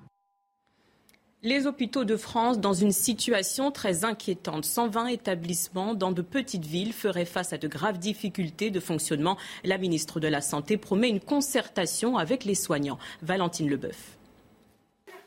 Les 1.44 1.68
hôpitaux 1.68 2.04
de 2.04 2.16
France 2.16 2.58
dans 2.58 2.72
une 2.72 2.90
situation 2.90 3.70
très 3.70 4.04
inquiétante. 4.04 4.64
120 4.64 5.06
établissements 5.06 5.94
dans 5.94 6.10
de 6.10 6.20
petites 6.20 6.66
villes 6.66 6.92
feraient 6.92 7.24
face 7.24 7.52
à 7.52 7.58
de 7.58 7.68
graves 7.68 8.00
difficultés 8.00 8.72
de 8.72 8.80
fonctionnement. 8.80 9.38
La 9.62 9.78
ministre 9.78 10.18
de 10.18 10.26
la 10.26 10.40
Santé 10.40 10.76
promet 10.76 11.08
une 11.08 11.20
concertation 11.20 12.18
avec 12.18 12.44
les 12.44 12.56
soignants. 12.56 12.98
Valentine 13.22 13.70
Leboeuf. 13.70 14.18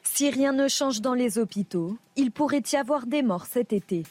Si 0.03 0.29
rien 0.29 0.51
ne 0.51 0.67
change 0.67 0.99
dans 0.99 1.13
les 1.13 1.37
hôpitaux, 1.37 1.97
il 2.17 2.31
pourrait 2.31 2.63
y 2.73 2.75
avoir 2.75 3.07
des 3.07 3.21
morts 3.21 3.45
cet 3.45 3.71
été. 3.71 4.03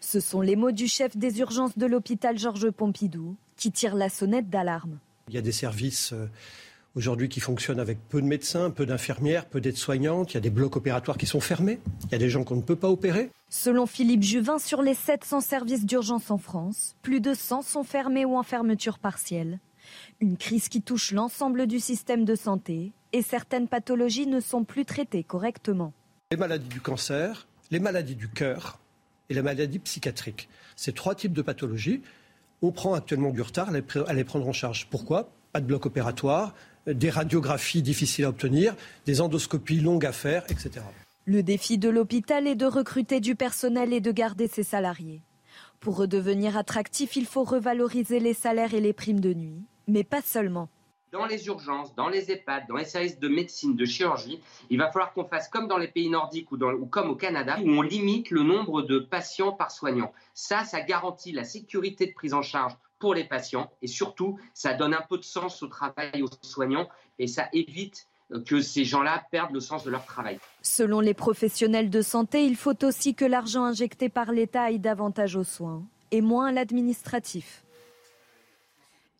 Ce 0.00 0.18
sont 0.18 0.40
les 0.40 0.56
mots 0.56 0.72
du 0.72 0.88
chef 0.88 1.16
des 1.16 1.38
urgences 1.38 1.78
de 1.78 1.86
l'hôpital 1.86 2.36
Georges 2.36 2.70
Pompidou 2.70 3.36
qui 3.56 3.70
tire 3.70 3.94
la 3.94 4.08
sonnette 4.08 4.50
d'alarme. 4.50 4.98
Il 5.28 5.34
y 5.34 5.38
a 5.38 5.42
des 5.42 5.52
services 5.52 6.12
euh, 6.14 6.26
aujourd'hui 6.94 7.28
qui 7.28 7.40
fonctionne 7.40 7.80
avec 7.80 7.98
peu 8.08 8.20
de 8.20 8.26
médecins, 8.26 8.70
peu 8.70 8.86
d'infirmières, 8.86 9.46
peu 9.46 9.60
d'aides-soignantes. 9.60 10.32
Il 10.32 10.34
y 10.34 10.38
a 10.38 10.40
des 10.40 10.50
blocs 10.50 10.76
opératoires 10.76 11.18
qui 11.18 11.26
sont 11.26 11.40
fermés. 11.40 11.80
Il 12.04 12.12
y 12.12 12.14
a 12.14 12.18
des 12.18 12.30
gens 12.30 12.44
qu'on 12.44 12.56
ne 12.56 12.62
peut 12.62 12.76
pas 12.76 12.88
opérer. 12.88 13.30
Selon 13.48 13.86
Philippe 13.86 14.22
Juvin, 14.22 14.58
sur 14.58 14.82
les 14.82 14.94
700 14.94 15.40
services 15.40 15.84
d'urgence 15.84 16.30
en 16.30 16.38
France, 16.38 16.96
plus 17.02 17.20
de 17.20 17.34
100 17.34 17.62
sont 17.62 17.84
fermés 17.84 18.24
ou 18.24 18.36
en 18.36 18.42
fermeture 18.42 18.98
partielle. 18.98 19.58
Une 20.20 20.36
crise 20.36 20.68
qui 20.68 20.80
touche 20.80 21.12
l'ensemble 21.12 21.66
du 21.66 21.78
système 21.78 22.24
de 22.24 22.34
santé 22.34 22.92
et 23.12 23.22
certaines 23.22 23.68
pathologies 23.68 24.26
ne 24.26 24.40
sont 24.40 24.64
plus 24.64 24.84
traitées 24.84 25.22
correctement. 25.22 25.92
Les 26.30 26.36
maladies 26.36 26.68
du 26.68 26.80
cancer, 26.80 27.46
les 27.70 27.78
maladies 27.78 28.16
du 28.16 28.28
cœur 28.28 28.78
et 29.28 29.34
les 29.34 29.42
maladies 29.42 29.78
psychiatriques. 29.78 30.48
Ces 30.74 30.92
trois 30.92 31.14
types 31.14 31.32
de 31.32 31.42
pathologies, 31.42 32.02
on 32.62 32.72
prend 32.72 32.94
actuellement 32.94 33.30
du 33.30 33.42
retard 33.42 33.70
à 33.70 34.12
les 34.14 34.24
prendre 34.24 34.48
en 34.48 34.52
charge. 34.52 34.88
Pourquoi? 34.90 35.30
Pas 35.52 35.60
de 35.60 35.66
bloc 35.66 35.86
opératoire, 35.86 36.54
des 36.86 37.10
radiographies 37.10 37.82
difficiles 37.82 38.24
à 38.24 38.28
obtenir, 38.28 38.74
des 39.06 39.20
endoscopies 39.20 39.80
longues 39.80 40.06
à 40.06 40.12
faire, 40.12 40.44
etc. 40.48 40.84
Le 41.26 41.42
défi 41.42 41.78
de 41.78 41.88
l'hôpital 41.88 42.46
est 42.46 42.54
de 42.54 42.66
recruter 42.66 43.20
du 43.20 43.34
personnel 43.34 43.92
et 43.92 44.00
de 44.00 44.12
garder 44.12 44.46
ses 44.46 44.62
salariés. 44.62 45.22
Pour 45.80 45.96
redevenir 45.96 46.56
attractif, 46.56 47.16
il 47.16 47.26
faut 47.26 47.44
revaloriser 47.44 48.20
les 48.20 48.34
salaires 48.34 48.74
et 48.74 48.80
les 48.80 48.92
primes 48.92 49.20
de 49.20 49.32
nuit, 49.32 49.64
mais 49.86 50.04
pas 50.04 50.22
seulement. 50.22 50.68
Dans 51.12 51.26
les 51.26 51.46
urgences, 51.46 51.94
dans 51.94 52.08
les 52.08 52.30
EHPAD, 52.30 52.64
dans 52.68 52.76
les 52.76 52.84
services 52.84 53.20
de 53.20 53.28
médecine, 53.28 53.76
de 53.76 53.84
chirurgie, 53.84 54.40
il 54.68 54.78
va 54.78 54.90
falloir 54.90 55.12
qu'on 55.12 55.24
fasse 55.24 55.48
comme 55.48 55.68
dans 55.68 55.78
les 55.78 55.88
pays 55.88 56.10
nordiques 56.10 56.50
ou, 56.50 56.56
ou 56.56 56.86
comme 56.86 57.08
au 57.08 57.14
Canada, 57.14 57.56
où 57.64 57.68
on 57.68 57.82
limite 57.82 58.30
le 58.30 58.42
nombre 58.42 58.82
de 58.82 58.98
patients 58.98 59.52
par 59.52 59.70
soignant. 59.70 60.12
Ça, 60.34 60.64
ça 60.64 60.80
garantit 60.80 61.32
la 61.32 61.44
sécurité 61.44 62.06
de 62.06 62.12
prise 62.12 62.34
en 62.34 62.42
charge 62.42 62.76
pour 62.98 63.14
les 63.14 63.24
patients 63.24 63.70
et 63.82 63.86
surtout, 63.86 64.38
ça 64.52 64.74
donne 64.74 64.94
un 64.94 65.02
peu 65.08 65.18
de 65.18 65.24
sens 65.24 65.62
au 65.62 65.66
travail 65.66 66.22
aux 66.22 66.46
soignants 66.46 66.88
et 67.18 67.26
ça 67.26 67.48
évite 67.52 68.06
euh, 68.32 68.42
que 68.42 68.60
ces 68.60 68.84
gens-là 68.84 69.24
perdent 69.30 69.52
le 69.52 69.60
sens 69.60 69.84
de 69.84 69.90
leur 69.90 70.04
travail. 70.04 70.38
Selon 70.62 71.00
les 71.00 71.14
professionnels 71.14 71.90
de 71.90 72.02
santé, 72.02 72.44
il 72.44 72.56
faut 72.56 72.84
aussi 72.84 73.14
que 73.14 73.24
l'argent 73.24 73.64
injecté 73.64 74.08
par 74.08 74.32
l'État 74.32 74.64
aille 74.64 74.78
davantage 74.78 75.36
aux 75.36 75.44
soins 75.44 75.84
et 76.10 76.20
moins 76.20 76.46
à 76.46 76.52
l'administratif. 76.52 77.64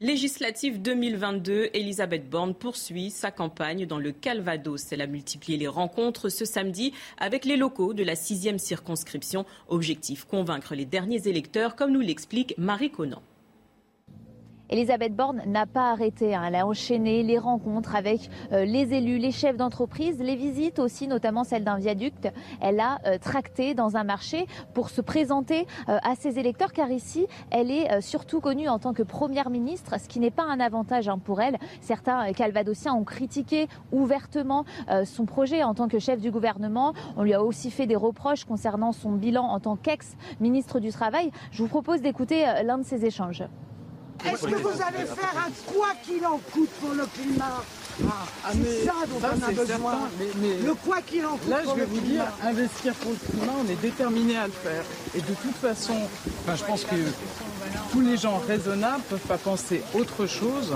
Législative 0.00 0.83
2022, 0.83 1.71
Elisabeth 1.73 2.28
Borne 2.28 2.54
poursuit 2.54 3.11
sa 3.11 3.31
campagne 3.31 3.87
dans 3.87 3.99
le 3.99 4.12
Calvados. 4.12 4.93
Elle 4.93 5.00
a 5.00 5.07
multiplié 5.07 5.57
les 5.57 5.69
rencontres 5.69 6.28
ce 6.28 6.45
samedi 6.45 6.93
avec 7.16 7.45
les 7.45 7.57
locaux 7.57 7.95
de 7.95 8.02
la 8.02 8.16
sixième 8.16 8.59
circonscription. 8.59 9.47
Objectif 9.69 10.25
convaincre 10.25 10.75
les 10.75 10.85
derniers 10.85 11.28
électeurs, 11.28 11.76
comme 11.76 11.93
nous 11.93 12.00
l'explique 12.00 12.54
Marie 12.59 12.90
Conan. 12.90 13.23
Elisabeth 14.71 15.14
Borne 15.14 15.42
n'a 15.47 15.66
pas 15.66 15.90
arrêté. 15.90 16.35
Hein. 16.35 16.44
Elle 16.47 16.54
a 16.54 16.66
enchaîné 16.66 17.23
les 17.23 17.38
rencontres 17.38 17.94
avec 17.94 18.30
euh, 18.52 18.64
les 18.64 18.94
élus, 18.94 19.18
les 19.18 19.30
chefs 19.30 19.56
d'entreprise, 19.56 20.18
les 20.21 20.37
visites 20.37 20.78
aussi, 20.78 21.06
notamment 21.06 21.44
celle 21.44 21.64
d'un 21.64 21.76
viaduc. 21.76 22.14
Elle 22.61 22.80
a 22.80 22.99
euh, 23.06 23.18
tracté 23.18 23.75
dans 23.75 23.97
un 23.97 24.04
marché 24.04 24.47
pour 24.73 24.88
se 24.88 25.02
présenter 25.02 25.66
euh, 25.88 25.99
à 26.02 26.14
ses 26.14 26.38
électeurs, 26.38 26.73
car 26.73 26.90
ici, 26.90 27.26
elle 27.50 27.71
est 27.71 28.00
surtout 28.00 28.40
connue 28.40 28.68
en 28.68 28.78
tant 28.78 28.94
que 28.94 29.02
première 29.02 29.50
ministre, 29.50 30.00
ce 30.00 30.09
qui 30.09 30.18
n'est 30.18 30.30
pas 30.30 30.44
un 30.44 30.61
avantage 30.61 31.09
hein, 31.09 31.18
pour 31.18 31.40
elle. 31.40 31.59
Certains 31.80 32.33
calvadosiens 32.33 32.94
ont 32.94 33.04
critiqué 33.04 33.68
ouvertement 33.92 34.64
son 35.04 35.26
projet 35.26 35.62
en 35.62 35.75
tant 35.75 35.88
que 35.88 35.99
chef 35.99 36.21
du 36.21 36.30
gouvernement. 36.30 36.94
On 37.16 37.23
lui 37.23 37.35
a 37.35 37.42
aussi 37.42 37.71
fait 37.71 37.87
des 37.87 37.97
reproches 37.97 38.44
concernant 38.44 38.92
son 38.92 39.12
bilan 39.12 39.44
en 39.44 39.61
tant 39.61 39.76
qu'ex-ministre 39.76 40.80
du 40.80 40.90
Travail. 40.90 41.30
Je 41.50 41.62
vous 41.62 41.68
propose 41.68 42.00
d'écouter 42.00 42.44
l'un 42.64 42.78
de 42.78 42.85
ces 42.85 43.04
échanges. 43.04 43.44
Est-ce 44.25 44.47
que 44.47 44.54
vous 44.54 44.83
allez 44.83 45.06
faire 45.06 45.35
un 45.47 45.73
quoi 45.73 45.88
qu'il 46.04 46.25
en 46.26 46.38
coûte 46.52 46.71
pour 46.80 46.94
le 46.94 47.04
climat 47.06 47.62
ah, 48.02 48.26
ah 48.44 48.50
c'est 48.52 48.87
ça 48.87 48.92
dont 49.09 49.21
on 49.23 49.49
a 49.49 49.52
besoin. 49.52 50.11
le 50.42 50.75
quoi 50.75 51.00
qu'il 51.02 51.25
en 51.25 51.37
coûte. 51.37 51.49
Là, 51.49 51.61
je 51.64 51.78
vais 51.78 51.85
vous 51.85 52.00
dire, 52.00 52.25
investir 52.42 52.92
pour 52.94 53.12
le 53.12 53.16
climat, 53.16 53.52
on 53.64 53.71
est 53.71 53.80
déterminé 53.80 54.37
à 54.37 54.47
le 54.47 54.52
faire. 54.52 54.83
Et 55.14 55.21
de 55.21 55.35
toute 55.42 55.54
façon, 55.54 55.94
enfin, 56.40 56.56
je 56.56 56.64
pense 56.64 56.85
que 56.85 56.97
tous 57.92 58.00
les 58.00 58.16
gens 58.16 58.38
raisonnables 58.38 59.02
ne 59.04 59.16
peuvent 59.16 59.28
pas 59.28 59.38
penser 59.38 59.83
autre 59.94 60.26
chose 60.26 60.75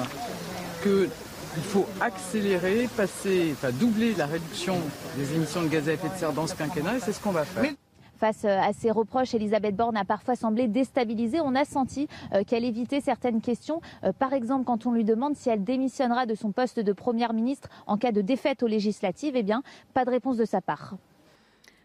que 0.85 1.09
il 1.57 1.64
faut 1.64 1.87
accélérer, 2.00 2.88
passer, 2.97 3.52
enfin 3.52 3.73
doubler 3.73 4.14
la 4.14 4.26
réduction 4.26 4.78
des 5.16 5.35
émissions 5.35 5.62
de 5.62 5.68
gaz 5.68 5.88
à 5.88 5.92
effet 5.95 6.09
de 6.09 6.18
serre 6.18 6.33
dans 6.33 6.47
ce 6.47 6.54
quinquennat 6.54 6.99
et 6.99 7.00
c'est 7.00 7.12
ce 7.12 7.18
qu'on 7.18 7.33
va 7.33 7.45
faire. 7.45 7.73
Face 8.18 8.44
euh, 8.44 8.58
à 8.60 8.72
ces 8.72 8.90
reproches, 8.90 9.34
Elisabeth 9.34 9.76
Borne 9.76 9.96
a 9.96 10.04
parfois 10.04 10.34
semblé 10.34 10.66
déstabilisée. 10.66 11.40
On 11.40 11.54
a 11.54 11.64
senti 11.64 12.08
euh, 12.34 12.42
qu'elle 12.44 12.64
évitait 12.64 13.00
certaines 13.00 13.40
questions. 13.40 13.80
Euh, 14.02 14.12
par 14.12 14.32
exemple, 14.32 14.64
quand 14.64 14.87
on 14.87 14.92
lui 14.92 15.04
demande 15.04 15.37
si 15.37 15.50
elle 15.50 15.62
démissionnera 15.62 16.26
de 16.26 16.34
son 16.34 16.50
poste 16.50 16.80
de 16.80 16.92
première 16.92 17.32
ministre 17.32 17.68
en 17.87 17.96
cas 17.96 18.10
de 18.10 18.20
défaite 18.20 18.62
aux 18.62 18.66
législatives, 18.66 19.37
eh 19.37 19.44
bien, 19.44 19.62
pas 19.94 20.04
de 20.04 20.10
réponse 20.10 20.37
de 20.37 20.44
sa 20.44 20.60
part. 20.60 20.96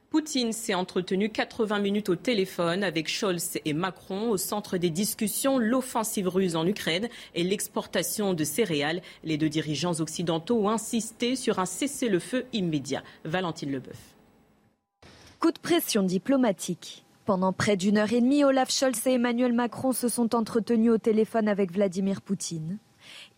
Poutine 0.09 0.53
s'est 0.53 0.75
entretenu 0.75 1.29
80 1.29 1.79
minutes 1.79 2.09
au 2.09 2.15
téléphone 2.15 2.83
avec 2.83 3.07
Scholz 3.07 3.59
et 3.65 3.73
Macron 3.73 4.29
au 4.29 4.37
centre 4.37 4.77
des 4.77 4.91
discussions 4.91 5.57
l'offensive 5.57 6.27
russe 6.27 6.55
en 6.55 6.67
Ukraine 6.67 7.09
et 7.33 7.43
l'exportation 7.43 8.33
de 8.35 8.43
céréales. 8.43 9.01
Les 9.23 9.37
deux 9.37 9.49
dirigeants 9.49 9.99
occidentaux 9.99 10.65
ont 10.65 10.69
insisté 10.69 11.35
sur 11.35 11.57
un 11.57 11.65
cessez-le-feu 11.65 12.45
immédiat. 12.53 13.03
Valentine 13.23 13.71
Leboeuf. 13.71 14.12
Coup 15.43 15.51
de 15.51 15.59
pression 15.59 16.03
diplomatique. 16.03 17.03
Pendant 17.25 17.51
près 17.51 17.75
d'une 17.75 17.97
heure 17.97 18.13
et 18.13 18.21
demie, 18.21 18.45
Olaf 18.45 18.71
Scholz 18.71 19.05
et 19.07 19.15
Emmanuel 19.15 19.51
Macron 19.51 19.91
se 19.91 20.07
sont 20.07 20.35
entretenus 20.35 20.93
au 20.93 20.97
téléphone 20.97 21.49
avec 21.49 21.73
Vladimir 21.73 22.21
Poutine. 22.21 22.77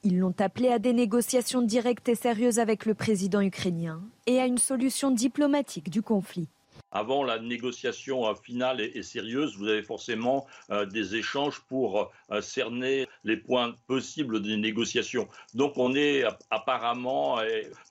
Ils 0.04 0.20
l'ont 0.20 0.36
appelé 0.38 0.70
à 0.70 0.78
des 0.78 0.94
négociations 0.94 1.64
directes 1.64 2.08
et 2.08 2.14
sérieuses 2.14 2.60
avec 2.60 2.86
le 2.86 2.94
président 2.94 3.42
ukrainien 3.42 4.04
et 4.28 4.40
à 4.40 4.46
une 4.46 4.60
solution 4.60 5.10
diplomatique 5.10 5.90
du 5.90 6.04
conflit 6.04 6.48
avant 6.96 7.26
la 7.26 7.40
négociation 7.40 8.26
euh, 8.26 8.34
finale 8.34 8.80
et, 8.80 9.04
sérieuse, 9.04 9.58
vous 9.58 9.68
avez 9.68 9.84
forcément 9.84 10.48
euh, 10.72 10.86
des 10.86 11.16
échanges 11.16 11.60
pour 11.68 12.10
euh, 12.32 12.42
cerner 12.42 13.06
les 13.26 13.36
points 13.36 13.76
possibles 13.86 14.42
des 14.42 14.56
négociations. 14.56 15.28
Donc 15.54 15.74
on 15.76 15.94
est 15.94 16.24
apparemment 16.50 17.40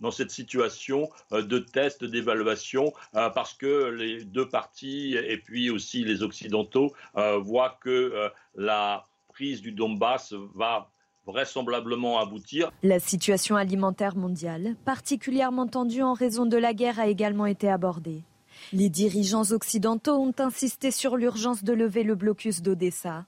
dans 0.01 0.11
cette 0.11 0.31
situation 0.31 1.11
de 1.31 1.59
test, 1.59 2.05
d'évaluation, 2.05 2.93
parce 3.13 3.53
que 3.53 3.91
les 3.91 4.25
deux 4.25 4.49
parties 4.49 5.17
et 5.17 5.37
puis 5.37 5.69
aussi 5.71 6.05
les 6.05 6.23
Occidentaux 6.23 6.95
voient 7.15 7.79
que 7.81 8.31
la 8.55 9.05
prise 9.29 9.61
du 9.61 9.73
Donbass 9.73 10.33
va 10.55 10.91
vraisemblablement 11.27 12.21
aboutir. 12.21 12.71
La 12.83 13.01
situation 13.01 13.57
alimentaire 13.57 14.17
mondiale, 14.17 14.77
particulièrement 14.85 15.67
tendue 15.67 16.03
en 16.03 16.15
raison 16.15 16.47
de 16.47 16.57
la 16.57 16.73
guerre, 16.73 16.99
a 16.99 17.09
également 17.09 17.47
été 17.47 17.69
abordée. 17.69 18.25
Les 18.73 18.89
dirigeants 18.89 19.51
occidentaux 19.51 20.17
ont 20.17 20.35
insisté 20.39 20.91
sur 20.91 21.17
l'urgence 21.17 21.65
de 21.65 21.73
lever 21.73 22.03
le 22.03 22.15
blocus 22.15 22.63
d'Odessa. 22.63 23.27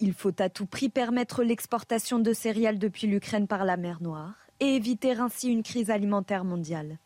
Il 0.00 0.12
faut 0.14 0.34
à 0.38 0.48
tout 0.48 0.66
prix 0.66 0.88
permettre 0.88 1.42
l'exportation 1.42 2.18
de 2.18 2.32
céréales 2.32 2.78
depuis 2.78 3.06
l'Ukraine 3.06 3.46
par 3.46 3.64
la 3.64 3.76
mer 3.76 3.98
Noire 4.00 4.34
et 4.60 4.74
éviter 4.74 5.12
ainsi 5.12 5.48
une 5.48 5.62
crise 5.62 5.90
alimentaire 5.90 6.44
mondiale. 6.44 6.98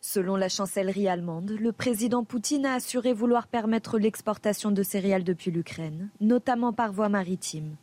Selon 0.00 0.34
la 0.34 0.48
chancellerie 0.48 1.06
allemande, 1.06 1.50
le 1.50 1.70
président 1.70 2.24
Poutine 2.24 2.66
a 2.66 2.74
assuré 2.74 3.12
vouloir 3.12 3.46
permettre 3.46 3.98
l'exportation 3.98 4.72
de 4.72 4.82
céréales 4.82 5.22
depuis 5.22 5.52
l'Ukraine, 5.52 6.10
notamment 6.20 6.72
par 6.72 6.92
voie 6.92 7.08
maritime. 7.08 7.76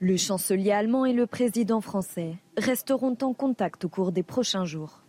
Le 0.00 0.16
chancelier 0.16 0.70
allemand 0.70 1.06
et 1.06 1.12
le 1.12 1.26
président 1.26 1.80
français 1.80 2.36
resteront 2.56 3.16
en 3.22 3.32
contact 3.32 3.84
au 3.84 3.88
cours 3.88 4.12
des 4.12 4.22
prochains 4.22 4.64
jours. 4.64 5.02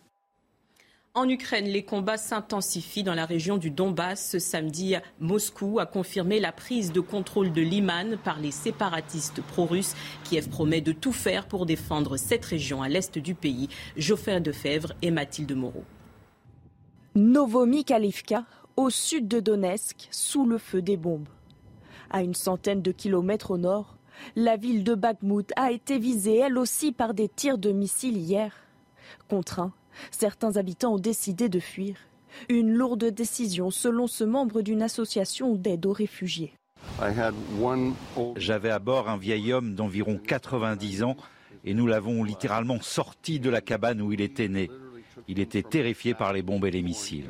En 1.17 1.27
Ukraine, 1.27 1.65
les 1.65 1.81
combats 1.81 2.19
s'intensifient 2.19 3.01
dans 3.01 3.15
la 3.15 3.25
région 3.25 3.57
du 3.57 3.71
Donbass. 3.71 4.29
Ce 4.29 4.37
samedi, 4.37 4.93
Moscou 5.19 5.79
a 5.79 5.87
confirmé 5.87 6.39
la 6.39 6.51
prise 6.51 6.91
de 6.91 6.99
contrôle 6.99 7.51
de 7.51 7.61
Liman 7.63 8.19
par 8.23 8.39
les 8.39 8.51
séparatistes 8.51 9.41
pro-russes. 9.41 9.95
Kiev 10.23 10.47
promet 10.47 10.79
de 10.79 10.91
tout 10.91 11.11
faire 11.11 11.47
pour 11.47 11.65
défendre 11.65 12.17
cette 12.17 12.45
région 12.45 12.83
à 12.83 12.87
l'est 12.87 13.17
du 13.17 13.33
pays. 13.33 13.67
Geoffrey 13.95 14.39
Defebvre 14.41 14.93
et 15.01 15.09
Mathilde 15.09 15.55
Moreau. 15.55 15.85
Novomikalivka, 17.15 18.45
au 18.75 18.91
sud 18.91 19.27
de 19.27 19.39
Donetsk, 19.39 20.09
sous 20.11 20.45
le 20.45 20.59
feu 20.59 20.83
des 20.83 20.97
bombes. 20.97 21.29
À 22.11 22.21
une 22.21 22.35
centaine 22.35 22.83
de 22.83 22.91
kilomètres 22.91 23.49
au 23.49 23.57
nord, 23.57 23.97
la 24.35 24.55
ville 24.55 24.83
de 24.83 24.93
Bakhmut 24.93 25.51
a 25.55 25.71
été 25.71 25.97
visée 25.97 26.37
elle 26.37 26.59
aussi 26.59 26.91
par 26.91 27.15
des 27.15 27.27
tirs 27.27 27.57
de 27.57 27.71
missiles 27.71 28.17
hier. 28.17 28.53
Contraints, 29.27 29.73
certains 30.11 30.57
habitants 30.57 30.95
ont 30.95 30.99
décidé 30.99 31.49
de 31.49 31.59
fuir. 31.59 31.95
Une 32.49 32.73
lourde 32.73 33.05
décision 33.05 33.71
selon 33.71 34.07
ce 34.07 34.23
membre 34.23 34.61
d'une 34.61 34.81
association 34.81 35.55
d'aide 35.55 35.85
aux 35.85 35.93
réfugiés. 35.93 36.53
J'avais 38.35 38.69
à 38.69 38.79
bord 38.79 39.09
un 39.09 39.17
vieil 39.17 39.53
homme 39.53 39.75
d'environ 39.75 40.17
90 40.17 41.03
ans 41.03 41.17
et 41.63 41.73
nous 41.73 41.87
l'avons 41.87 42.23
littéralement 42.23 42.81
sorti 42.81 43.39
de 43.39 43.49
la 43.49 43.61
cabane 43.61 44.01
où 44.01 44.13
il 44.13 44.21
était 44.21 44.47
né. 44.47 44.69
Il 45.27 45.39
était 45.39 45.63
terrifié 45.63 46.13
par 46.13 46.33
les 46.33 46.41
bombes 46.41 46.65
et 46.65 46.71
les 46.71 46.83
missiles. 46.83 47.29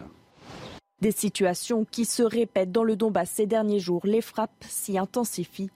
Des 1.01 1.11
situations 1.11 1.85
qui 1.89 2.05
se 2.05 2.23
répètent 2.23 2.71
dans 2.71 2.83
le 2.83 2.95
Donbass 2.95 3.29
ces 3.29 3.45
derniers 3.45 3.79
jours. 3.79 4.01
Les 4.03 4.21
frappes 4.21 4.63
s'y 4.67 4.97
intensifient. 4.97 5.69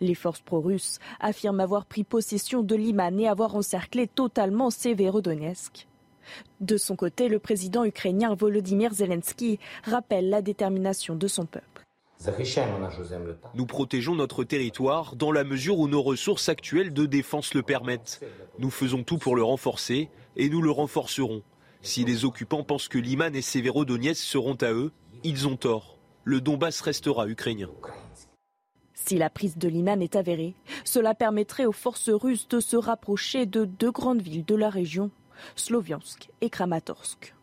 Les 0.00 0.14
forces 0.14 0.40
pro-russes 0.40 0.98
affirment 1.20 1.60
avoir 1.60 1.86
pris 1.86 2.04
possession 2.04 2.62
de 2.62 2.74
Liman 2.74 3.18
et 3.18 3.28
avoir 3.28 3.56
encerclé 3.56 4.06
totalement 4.06 4.70
Severodonetsk. 4.70 5.86
De 6.60 6.76
son 6.76 6.96
côté, 6.96 7.28
le 7.28 7.38
président 7.38 7.84
ukrainien 7.84 8.34
Volodymyr 8.34 8.92
Zelensky 8.92 9.58
rappelle 9.84 10.30
la 10.30 10.42
détermination 10.42 11.14
de 11.14 11.26
son 11.26 11.46
peuple. 11.46 11.84
Nous 13.54 13.66
protégeons 13.66 14.14
notre 14.14 14.44
territoire 14.44 15.16
dans 15.16 15.32
la 15.32 15.44
mesure 15.44 15.78
où 15.78 15.88
nos 15.88 16.02
ressources 16.02 16.48
actuelles 16.48 16.92
de 16.92 17.06
défense 17.06 17.54
le 17.54 17.62
permettent. 17.62 18.20
Nous 18.58 18.70
faisons 18.70 19.02
tout 19.02 19.18
pour 19.18 19.36
le 19.36 19.42
renforcer 19.42 20.08
et 20.36 20.48
nous 20.48 20.62
le 20.62 20.70
renforcerons. 20.70 21.42
Si 21.82 22.04
les 22.04 22.24
occupants 22.24 22.64
pensent 22.64 22.88
que 22.88 22.98
Liman 22.98 23.34
et 23.34 23.42
Severodonetsk 23.42 24.22
seront 24.22 24.56
à 24.62 24.72
eux, 24.72 24.90
ils 25.22 25.46
ont 25.46 25.56
tort. 25.56 25.98
Le 26.24 26.40
Donbass 26.40 26.80
restera 26.80 27.28
ukrainien. 27.28 27.68
Si 28.94 29.18
la 29.18 29.28
prise 29.28 29.58
de 29.58 29.68
Liman 29.68 30.00
est 30.00 30.16
avérée, 30.16 30.54
cela 30.84 31.14
permettrait 31.14 31.66
aux 31.66 31.72
forces 31.72 32.08
russes 32.08 32.48
de 32.48 32.60
se 32.60 32.76
rapprocher 32.76 33.44
de 33.44 33.66
deux 33.66 33.90
grandes 33.90 34.22
villes 34.22 34.46
de 34.46 34.54
la 34.54 34.70
région, 34.70 35.10
Sloviansk 35.56 36.30
et 36.40 36.50
Kramatorsk. 36.50 37.34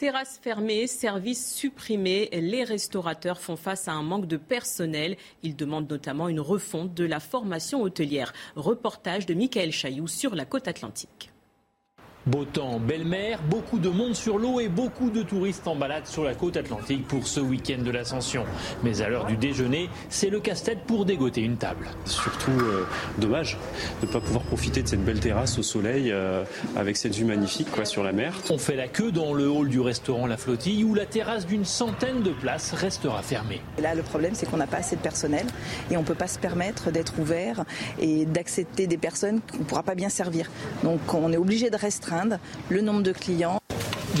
Terrasses 0.00 0.40
fermées, 0.42 0.86
services 0.86 1.54
supprimés, 1.54 2.30
les 2.32 2.64
restaurateurs 2.64 3.38
font 3.38 3.56
face 3.56 3.86
à 3.86 3.92
un 3.92 4.02
manque 4.02 4.26
de 4.26 4.38
personnel. 4.38 5.18
Ils 5.42 5.54
demandent 5.54 5.90
notamment 5.90 6.28
une 6.28 6.40
refonte 6.40 6.94
de 6.94 7.04
la 7.04 7.20
formation 7.20 7.82
hôtelière. 7.82 8.32
Reportage 8.56 9.26
de 9.26 9.34
Michael 9.34 9.72
Chailloux 9.72 10.08
sur 10.08 10.34
la 10.34 10.46
côte 10.46 10.68
atlantique. 10.68 11.32
Beau 12.30 12.44
temps, 12.44 12.78
belle 12.78 13.06
mer, 13.06 13.40
beaucoup 13.50 13.80
de 13.80 13.88
monde 13.88 14.14
sur 14.14 14.38
l'eau 14.38 14.60
et 14.60 14.68
beaucoup 14.68 15.10
de 15.10 15.22
touristes 15.22 15.66
en 15.66 15.74
balade 15.74 16.06
sur 16.06 16.22
la 16.22 16.36
côte 16.36 16.56
atlantique 16.56 17.04
pour 17.08 17.26
ce 17.26 17.40
week-end 17.40 17.82
de 17.82 17.90
l'ascension. 17.90 18.44
Mais 18.84 19.02
à 19.02 19.08
l'heure 19.08 19.26
du 19.26 19.36
déjeuner, 19.36 19.90
c'est 20.10 20.30
le 20.30 20.38
casse-tête 20.38 20.84
pour 20.86 21.04
dégoter 21.04 21.40
une 21.40 21.56
table. 21.56 21.88
Surtout 22.04 22.52
euh, 22.52 22.84
dommage 23.18 23.58
de 24.00 24.06
ne 24.06 24.12
pas 24.12 24.20
pouvoir 24.20 24.44
profiter 24.44 24.80
de 24.80 24.86
cette 24.86 25.04
belle 25.04 25.18
terrasse 25.18 25.58
au 25.58 25.64
soleil 25.64 26.12
euh, 26.12 26.44
avec 26.76 26.96
cette 26.96 27.16
vue 27.16 27.24
magnifique 27.24 27.68
quoi, 27.72 27.84
sur 27.84 28.04
la 28.04 28.12
mer. 28.12 28.32
On 28.48 28.58
fait 28.58 28.76
la 28.76 28.86
queue 28.86 29.10
dans 29.10 29.34
le 29.34 29.50
hall 29.50 29.68
du 29.68 29.80
restaurant 29.80 30.28
La 30.28 30.36
Flottille 30.36 30.84
où 30.84 30.94
la 30.94 31.06
terrasse 31.06 31.46
d'une 31.46 31.64
centaine 31.64 32.22
de 32.22 32.30
places 32.30 32.74
restera 32.74 33.22
fermée. 33.22 33.60
Là, 33.82 33.96
le 33.96 34.02
problème, 34.02 34.34
c'est 34.34 34.48
qu'on 34.48 34.58
n'a 34.58 34.68
pas 34.68 34.78
assez 34.78 34.94
de 34.94 35.00
personnel 35.00 35.46
et 35.90 35.96
on 35.96 36.02
ne 36.02 36.06
peut 36.06 36.14
pas 36.14 36.28
se 36.28 36.38
permettre 36.38 36.92
d'être 36.92 37.18
ouvert 37.18 37.64
et 37.98 38.24
d'accepter 38.24 38.86
des 38.86 38.98
personnes 38.98 39.40
qu'on 39.50 39.58
ne 39.58 39.64
pourra 39.64 39.82
pas 39.82 39.96
bien 39.96 40.10
servir. 40.10 40.48
Donc 40.84 41.00
on 41.12 41.32
est 41.32 41.36
obligé 41.36 41.70
de 41.70 41.76
restreindre 41.76 42.19
le 42.68 42.80
nombre 42.80 43.02
de 43.02 43.12
clients. 43.12 43.60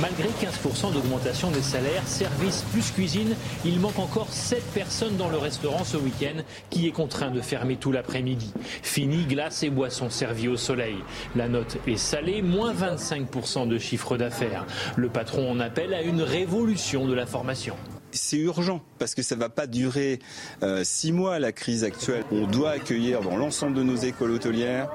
Malgré 0.00 0.28
15% 0.28 0.92
d'augmentation 0.92 1.50
des 1.50 1.60
salaires, 1.60 2.06
service 2.06 2.62
plus 2.72 2.92
cuisine, 2.92 3.34
il 3.64 3.80
manque 3.80 3.98
encore 3.98 4.32
7 4.32 4.62
personnes 4.72 5.16
dans 5.16 5.28
le 5.28 5.36
restaurant 5.36 5.82
ce 5.82 5.96
week-end 5.96 6.42
qui 6.70 6.86
est 6.86 6.92
contraint 6.92 7.30
de 7.30 7.40
fermer 7.40 7.76
tout 7.76 7.90
l'après-midi. 7.90 8.52
Fini 8.82 9.24
glace 9.24 9.64
et 9.64 9.70
boissons 9.70 10.08
servies 10.08 10.48
au 10.48 10.56
soleil. 10.56 10.96
La 11.34 11.48
note 11.48 11.76
est 11.88 11.96
salée, 11.96 12.40
moins 12.40 12.72
25% 12.72 13.66
de 13.66 13.78
chiffre 13.78 14.16
d'affaires. 14.16 14.64
Le 14.96 15.08
patron 15.08 15.50
en 15.50 15.58
appelle 15.58 15.92
à 15.92 16.02
une 16.02 16.22
révolution 16.22 17.06
de 17.06 17.14
la 17.14 17.26
formation 17.26 17.74
c'est 18.12 18.38
urgent 18.38 18.82
parce 18.98 19.14
que 19.14 19.22
ça 19.22 19.36
ne 19.36 19.40
va 19.40 19.48
pas 19.48 19.68
durer 19.68 20.18
euh, 20.64 20.82
six 20.82 21.12
mois 21.12 21.38
la 21.38 21.52
crise 21.52 21.84
actuelle. 21.84 22.24
On 22.32 22.48
doit 22.48 22.70
accueillir 22.70 23.20
dans 23.20 23.36
l'ensemble 23.36 23.76
de 23.76 23.84
nos 23.84 23.94
écoles 23.94 24.32
hôtelières 24.32 24.90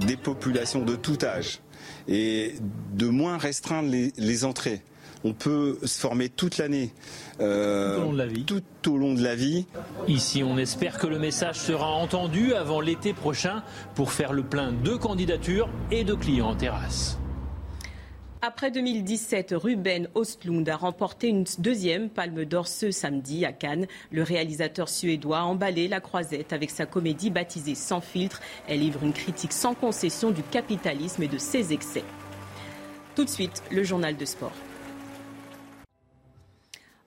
des 0.00 0.16
populations 0.16 0.84
de 0.84 0.96
tout 0.96 1.18
âge 1.22 1.60
et 2.08 2.54
de 2.94 3.06
moins 3.06 3.38
restreindre 3.38 3.90
les, 3.90 4.44
entrées. 4.44 4.82
On 5.22 5.32
peut 5.32 5.78
se 5.84 6.00
former 6.00 6.28
toute 6.28 6.56
l'année. 6.58 6.92
Euh, 7.40 7.96
tout 7.96 8.00
au 8.00 8.04
long 8.04 8.12
de 8.12 8.18
la 8.18 8.26
vie. 8.26 8.44
Tout 8.44 8.90
au 8.90 8.96
long 8.96 9.14
de 9.14 9.22
la 9.22 9.34
vie. 9.34 9.66
Ici, 10.08 10.42
on 10.42 10.56
espère 10.56 10.98
que 10.98 11.06
le 11.06 11.18
message 11.18 11.56
sera 11.56 11.90
entendu 11.90 12.54
avant 12.54 12.80
l'été 12.80 13.12
prochain 13.12 13.62
pour 13.94 14.12
faire 14.12 14.32
le 14.32 14.42
plein 14.42 14.72
de 14.72 14.96
candidatures 14.96 15.68
et 15.90 16.04
de 16.04 16.14
clients 16.14 16.48
en 16.48 16.56
terrasse. 16.56 17.19
Après 18.42 18.70
2017, 18.70 19.52
Ruben 19.54 20.08
Ostlund 20.14 20.66
a 20.66 20.76
remporté 20.76 21.28
une 21.28 21.44
deuxième 21.58 22.08
palme 22.08 22.46
d'or 22.46 22.68
ce 22.68 22.90
samedi 22.90 23.44
à 23.44 23.52
Cannes. 23.52 23.86
Le 24.10 24.22
réalisateur 24.22 24.88
suédois 24.88 25.40
a 25.40 25.42
emballé 25.42 25.88
la 25.88 26.00
croisette 26.00 26.54
avec 26.54 26.70
sa 26.70 26.86
comédie 26.86 27.28
baptisée 27.28 27.74
Sans 27.74 28.00
filtre. 28.00 28.40
Elle 28.66 28.80
livre 28.80 29.04
une 29.04 29.12
critique 29.12 29.52
sans 29.52 29.74
concession 29.74 30.30
du 30.30 30.42
capitalisme 30.42 31.22
et 31.22 31.28
de 31.28 31.36
ses 31.36 31.74
excès. 31.74 32.04
Tout 33.14 33.26
de 33.26 33.30
suite, 33.30 33.62
le 33.70 33.84
journal 33.84 34.16
de 34.16 34.24
sport. 34.24 34.52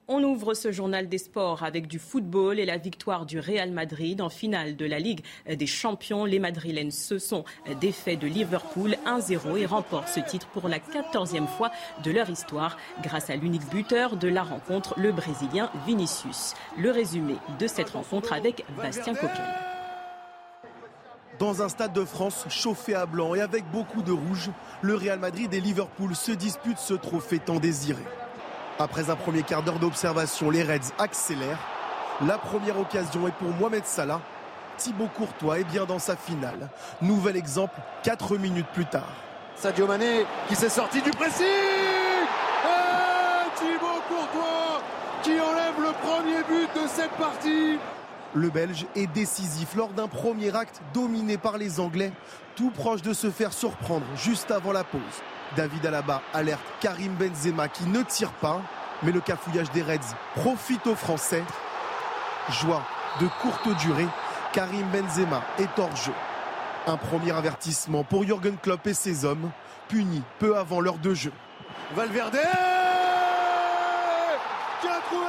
On 0.06 0.22
ouvre 0.22 0.52
ce 0.52 0.70
journal 0.70 1.08
des 1.08 1.16
sports 1.16 1.62
avec 1.62 1.86
du 1.86 1.98
football 1.98 2.58
et 2.58 2.66
la 2.66 2.76
victoire 2.76 3.24
du 3.24 3.40
Real 3.40 3.70
Madrid 3.70 4.20
en 4.20 4.28
finale 4.28 4.76
de 4.76 4.84
la 4.84 4.98
Ligue 4.98 5.24
des 5.48 5.66
Champions. 5.66 6.26
Les 6.26 6.38
Madrilènes 6.38 6.90
se 6.90 7.18
sont 7.18 7.44
défaits 7.80 8.18
de 8.18 8.26
Liverpool 8.26 8.96
1-0 9.06 9.56
et 9.56 9.64
remportent 9.64 10.08
ce 10.08 10.20
titre 10.20 10.46
pour 10.48 10.68
la 10.68 10.78
quatorzième 10.78 11.46
fois 11.46 11.70
de 12.02 12.10
leur 12.10 12.28
histoire 12.28 12.76
grâce 13.02 13.30
à 13.30 13.36
l'unique 13.36 13.66
buteur 13.70 14.18
de 14.18 14.28
la 14.28 14.42
rencontre, 14.42 14.92
le 14.98 15.10
Brésilien 15.10 15.70
Vinicius. 15.86 16.52
Le 16.76 16.90
résumé 16.90 17.36
de 17.58 17.66
cette 17.66 17.88
rencontre 17.88 18.34
avec 18.34 18.66
Bastien 18.76 19.14
Coquel. 19.14 19.40
Dans 21.38 21.62
un 21.62 21.70
stade 21.70 21.94
de 21.94 22.04
France 22.04 22.44
chauffé 22.50 22.94
à 22.94 23.06
blanc 23.06 23.34
et 23.34 23.40
avec 23.40 23.64
beaucoup 23.70 24.02
de 24.02 24.12
rouge, 24.12 24.50
le 24.82 24.96
Real 24.96 25.18
Madrid 25.18 25.52
et 25.54 25.60
Liverpool 25.60 26.14
se 26.14 26.32
disputent 26.32 26.76
ce 26.76 26.92
trophée 26.92 27.38
tant 27.38 27.58
désiré. 27.58 28.02
Après 28.78 29.08
un 29.08 29.14
premier 29.14 29.44
quart 29.44 29.62
d'heure 29.62 29.78
d'observation, 29.78 30.50
les 30.50 30.64
Reds 30.64 30.92
accélèrent. 30.98 31.58
La 32.26 32.38
première 32.38 32.78
occasion 32.78 33.28
est 33.28 33.34
pour 33.34 33.50
Mohamed 33.50 33.84
Salah. 33.86 34.20
Thibaut 34.78 35.08
Courtois 35.14 35.60
est 35.60 35.64
bien 35.64 35.84
dans 35.84 36.00
sa 36.00 36.16
finale. 36.16 36.68
Nouvel 37.00 37.36
exemple, 37.36 37.78
4 38.02 38.36
minutes 38.36 38.66
plus 38.74 38.86
tard. 38.86 39.12
Sadio 39.54 39.86
Mané 39.86 40.26
qui 40.48 40.56
s'est 40.56 40.68
sorti 40.68 41.00
du 41.00 41.10
pressing 41.10 41.46
Et 42.64 43.56
Thibaut 43.56 44.02
Courtois 44.08 44.82
qui 45.22 45.32
enlève 45.32 45.80
le 45.80 45.92
premier 46.02 46.42
but 46.42 46.82
de 46.82 46.88
cette 46.88 47.12
partie 47.12 47.78
le 48.36 48.50
Belge 48.50 48.86
est 48.96 49.06
décisif 49.06 49.76
lors 49.76 49.90
d'un 49.90 50.08
premier 50.08 50.56
acte 50.56 50.82
dominé 50.92 51.38
par 51.38 51.56
les 51.56 51.78
Anglais, 51.78 52.10
tout 52.56 52.70
proche 52.70 53.00
de 53.00 53.12
se 53.12 53.30
faire 53.30 53.52
surprendre 53.52 54.04
juste 54.16 54.50
avant 54.50 54.72
la 54.72 54.82
pause. 54.82 55.00
David 55.56 55.86
Alaba 55.86 56.22
alerte 56.32 56.64
Karim 56.80 57.14
Benzema 57.14 57.68
qui 57.68 57.84
ne 57.84 58.02
tire 58.02 58.32
pas, 58.32 58.60
mais 59.02 59.12
le 59.12 59.20
cafouillage 59.20 59.70
des 59.70 59.82
Reds 59.82 60.14
profite 60.34 60.86
aux 60.86 60.94
Français. 60.94 61.42
Joie 62.50 62.82
de 63.20 63.26
courte 63.40 63.68
durée, 63.78 64.08
Karim 64.52 64.86
Benzema 64.92 65.42
est 65.58 65.78
hors 65.78 65.94
jeu. 65.96 66.12
Un 66.86 66.96
premier 66.96 67.32
avertissement 67.32 68.04
pour 68.04 68.24
Jürgen 68.24 68.56
Klopp 68.60 68.86
et 68.86 68.94
ses 68.94 69.24
hommes, 69.24 69.50
punis 69.88 70.22
peu 70.38 70.56
avant 70.56 70.80
l'heure 70.80 70.98
de 70.98 71.14
jeu. 71.14 71.32
Valverde 71.94 72.38
qui 74.80 74.88
a 74.88 75.00
trouvé 75.00 75.26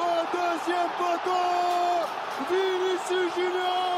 au 0.00 0.24
deuxième 0.32 0.90
poteau 0.98 2.06
Vinicius 2.50 3.34
Junior 3.34 3.91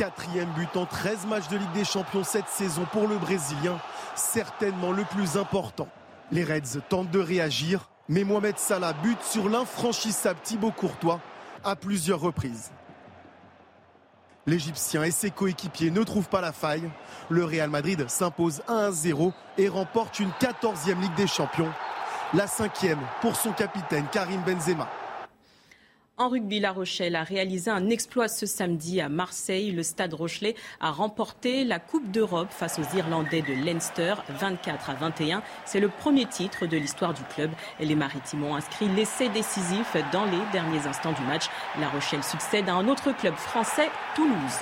Quatrième 0.00 0.48
but 0.56 0.78
en 0.78 0.86
13 0.86 1.26
matchs 1.26 1.48
de 1.48 1.58
Ligue 1.58 1.72
des 1.72 1.84
Champions 1.84 2.24
cette 2.24 2.48
saison 2.48 2.86
pour 2.90 3.06
le 3.06 3.18
Brésilien 3.18 3.78
certainement 4.14 4.92
le 4.92 5.04
plus 5.04 5.36
important. 5.36 5.88
Les 6.32 6.42
Reds 6.42 6.80
tentent 6.88 7.10
de 7.10 7.18
réagir, 7.18 7.90
mais 8.08 8.24
Mohamed 8.24 8.58
Salah 8.58 8.94
bute 8.94 9.22
sur 9.22 9.50
l'infranchissable 9.50 10.40
Thibaut 10.42 10.70
Courtois 10.70 11.20
à 11.64 11.76
plusieurs 11.76 12.20
reprises. 12.20 12.70
L'Égyptien 14.46 15.02
et 15.02 15.10
ses 15.10 15.30
coéquipiers 15.30 15.90
ne 15.90 16.02
trouvent 16.02 16.30
pas 16.30 16.40
la 16.40 16.52
faille. 16.52 16.88
Le 17.28 17.44
Real 17.44 17.68
Madrid 17.68 18.08
s'impose 18.08 18.62
1-0 18.68 19.34
et 19.58 19.68
remporte 19.68 20.18
une 20.18 20.30
14e 20.40 20.98
Ligue 20.98 21.14
des 21.14 21.26
Champions. 21.26 21.70
La 22.32 22.46
cinquième 22.46 23.00
pour 23.20 23.36
son 23.36 23.52
capitaine 23.52 24.06
Karim 24.10 24.40
Benzema. 24.46 24.88
En 26.20 26.28
rugby, 26.28 26.60
La 26.60 26.72
Rochelle 26.72 27.16
a 27.16 27.22
réalisé 27.22 27.70
un 27.70 27.88
exploit 27.88 28.28
ce 28.28 28.44
samedi 28.44 29.00
à 29.00 29.08
Marseille. 29.08 29.70
Le 29.70 29.82
Stade 29.82 30.12
Rochelet 30.12 30.54
a 30.78 30.90
remporté 30.90 31.64
la 31.64 31.78
Coupe 31.78 32.10
d'Europe 32.10 32.50
face 32.50 32.78
aux 32.78 32.94
Irlandais 32.94 33.40
de 33.40 33.54
Leinster, 33.54 34.16
24 34.28 34.90
à 34.90 34.94
21. 34.96 35.42
C'est 35.64 35.80
le 35.80 35.88
premier 35.88 36.26
titre 36.26 36.66
de 36.66 36.76
l'histoire 36.76 37.14
du 37.14 37.22
club. 37.34 37.50
Les 37.80 37.94
Maritimes 37.94 38.44
ont 38.44 38.54
inscrit 38.54 38.88
l'essai 38.88 39.30
décisif 39.30 39.96
dans 40.12 40.26
les 40.26 40.52
derniers 40.52 40.86
instants 40.86 41.12
du 41.12 41.22
match. 41.22 41.46
La 41.80 41.88
Rochelle 41.88 42.22
succède 42.22 42.68
à 42.68 42.74
un 42.74 42.86
autre 42.88 43.12
club 43.16 43.34
français, 43.36 43.88
Toulouse. 44.14 44.60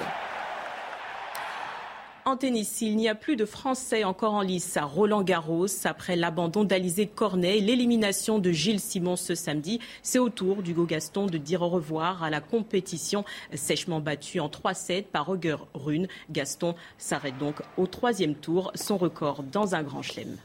En 2.28 2.36
tennis, 2.36 2.82
il 2.82 2.94
n'y 2.96 3.08
a 3.08 3.14
plus 3.14 3.36
de 3.36 3.46
Français 3.46 4.04
encore 4.04 4.34
en 4.34 4.42
lice 4.42 4.76
à 4.76 4.84
Roland 4.84 5.22
Garros. 5.22 5.64
Après 5.86 6.14
l'abandon 6.14 6.62
d'Alizé 6.62 7.06
Cornet 7.06 7.56
et 7.56 7.60
l'élimination 7.62 8.38
de 8.38 8.52
Gilles 8.52 8.80
Simon 8.80 9.16
ce 9.16 9.34
samedi, 9.34 9.80
c'est 10.02 10.18
au 10.18 10.28
tour 10.28 10.62
d'Hugo 10.62 10.84
Gaston 10.84 11.24
de 11.24 11.38
dire 11.38 11.62
au 11.62 11.70
revoir 11.70 12.22
à 12.22 12.28
la 12.28 12.42
compétition. 12.42 13.24
Sèchement 13.54 14.00
battu 14.00 14.40
en 14.40 14.48
3-7 14.48 15.04
par 15.04 15.24
Roger 15.24 15.56
Rune, 15.72 16.06
Gaston 16.30 16.74
s'arrête 16.98 17.38
donc 17.38 17.62
au 17.78 17.86
troisième 17.86 18.34
tour, 18.34 18.72
son 18.74 18.98
record 18.98 19.42
dans 19.42 19.74
un 19.74 19.82
grand 19.82 20.02
chelem. 20.02 20.36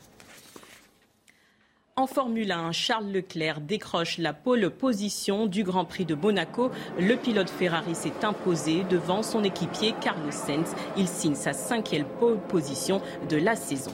En 1.95 2.07
Formule 2.07 2.51
1, 2.51 2.71
Charles 2.71 3.11
Leclerc 3.11 3.61
décroche 3.61 4.17
la 4.17 4.33
pole 4.33 4.71
position 4.71 5.45
du 5.45 5.63
Grand 5.63 5.85
Prix 5.85 6.05
de 6.05 6.15
Monaco. 6.15 6.71
Le 6.99 7.15
pilote 7.15 7.51
Ferrari 7.51 7.93
s'est 7.93 8.25
imposé 8.25 8.83
devant 8.89 9.21
son 9.21 9.43
équipier 9.43 9.93
Carlos 10.01 10.31
Sainz. 10.31 10.73
Il 10.97 11.07
signe 11.07 11.35
sa 11.35 11.53
cinquième 11.53 12.05
pole 12.19 12.39
position 12.39 12.99
de 13.29 13.37
la 13.37 13.55
saison. 13.55 13.91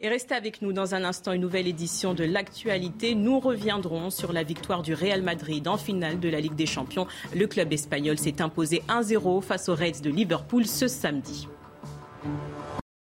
Et 0.00 0.08
restez 0.08 0.34
avec 0.34 0.62
nous 0.62 0.72
dans 0.72 0.94
un 0.94 1.04
instant, 1.04 1.32
une 1.32 1.42
nouvelle 1.42 1.68
édition 1.68 2.14
de 2.14 2.24
l'actualité. 2.24 3.14
Nous 3.14 3.38
reviendrons 3.38 4.08
sur 4.08 4.32
la 4.32 4.44
victoire 4.44 4.80
du 4.80 4.94
Real 4.94 5.20
Madrid 5.20 5.68
en 5.68 5.76
finale 5.76 6.18
de 6.20 6.30
la 6.30 6.40
Ligue 6.40 6.54
des 6.54 6.64
Champions. 6.64 7.06
Le 7.36 7.46
club 7.46 7.70
espagnol 7.70 8.16
s'est 8.16 8.40
imposé 8.40 8.82
1-0 8.88 9.42
face 9.42 9.68
aux 9.68 9.74
Reds 9.74 10.00
de 10.02 10.08
Liverpool 10.08 10.66
ce 10.66 10.88
samedi. 10.88 11.48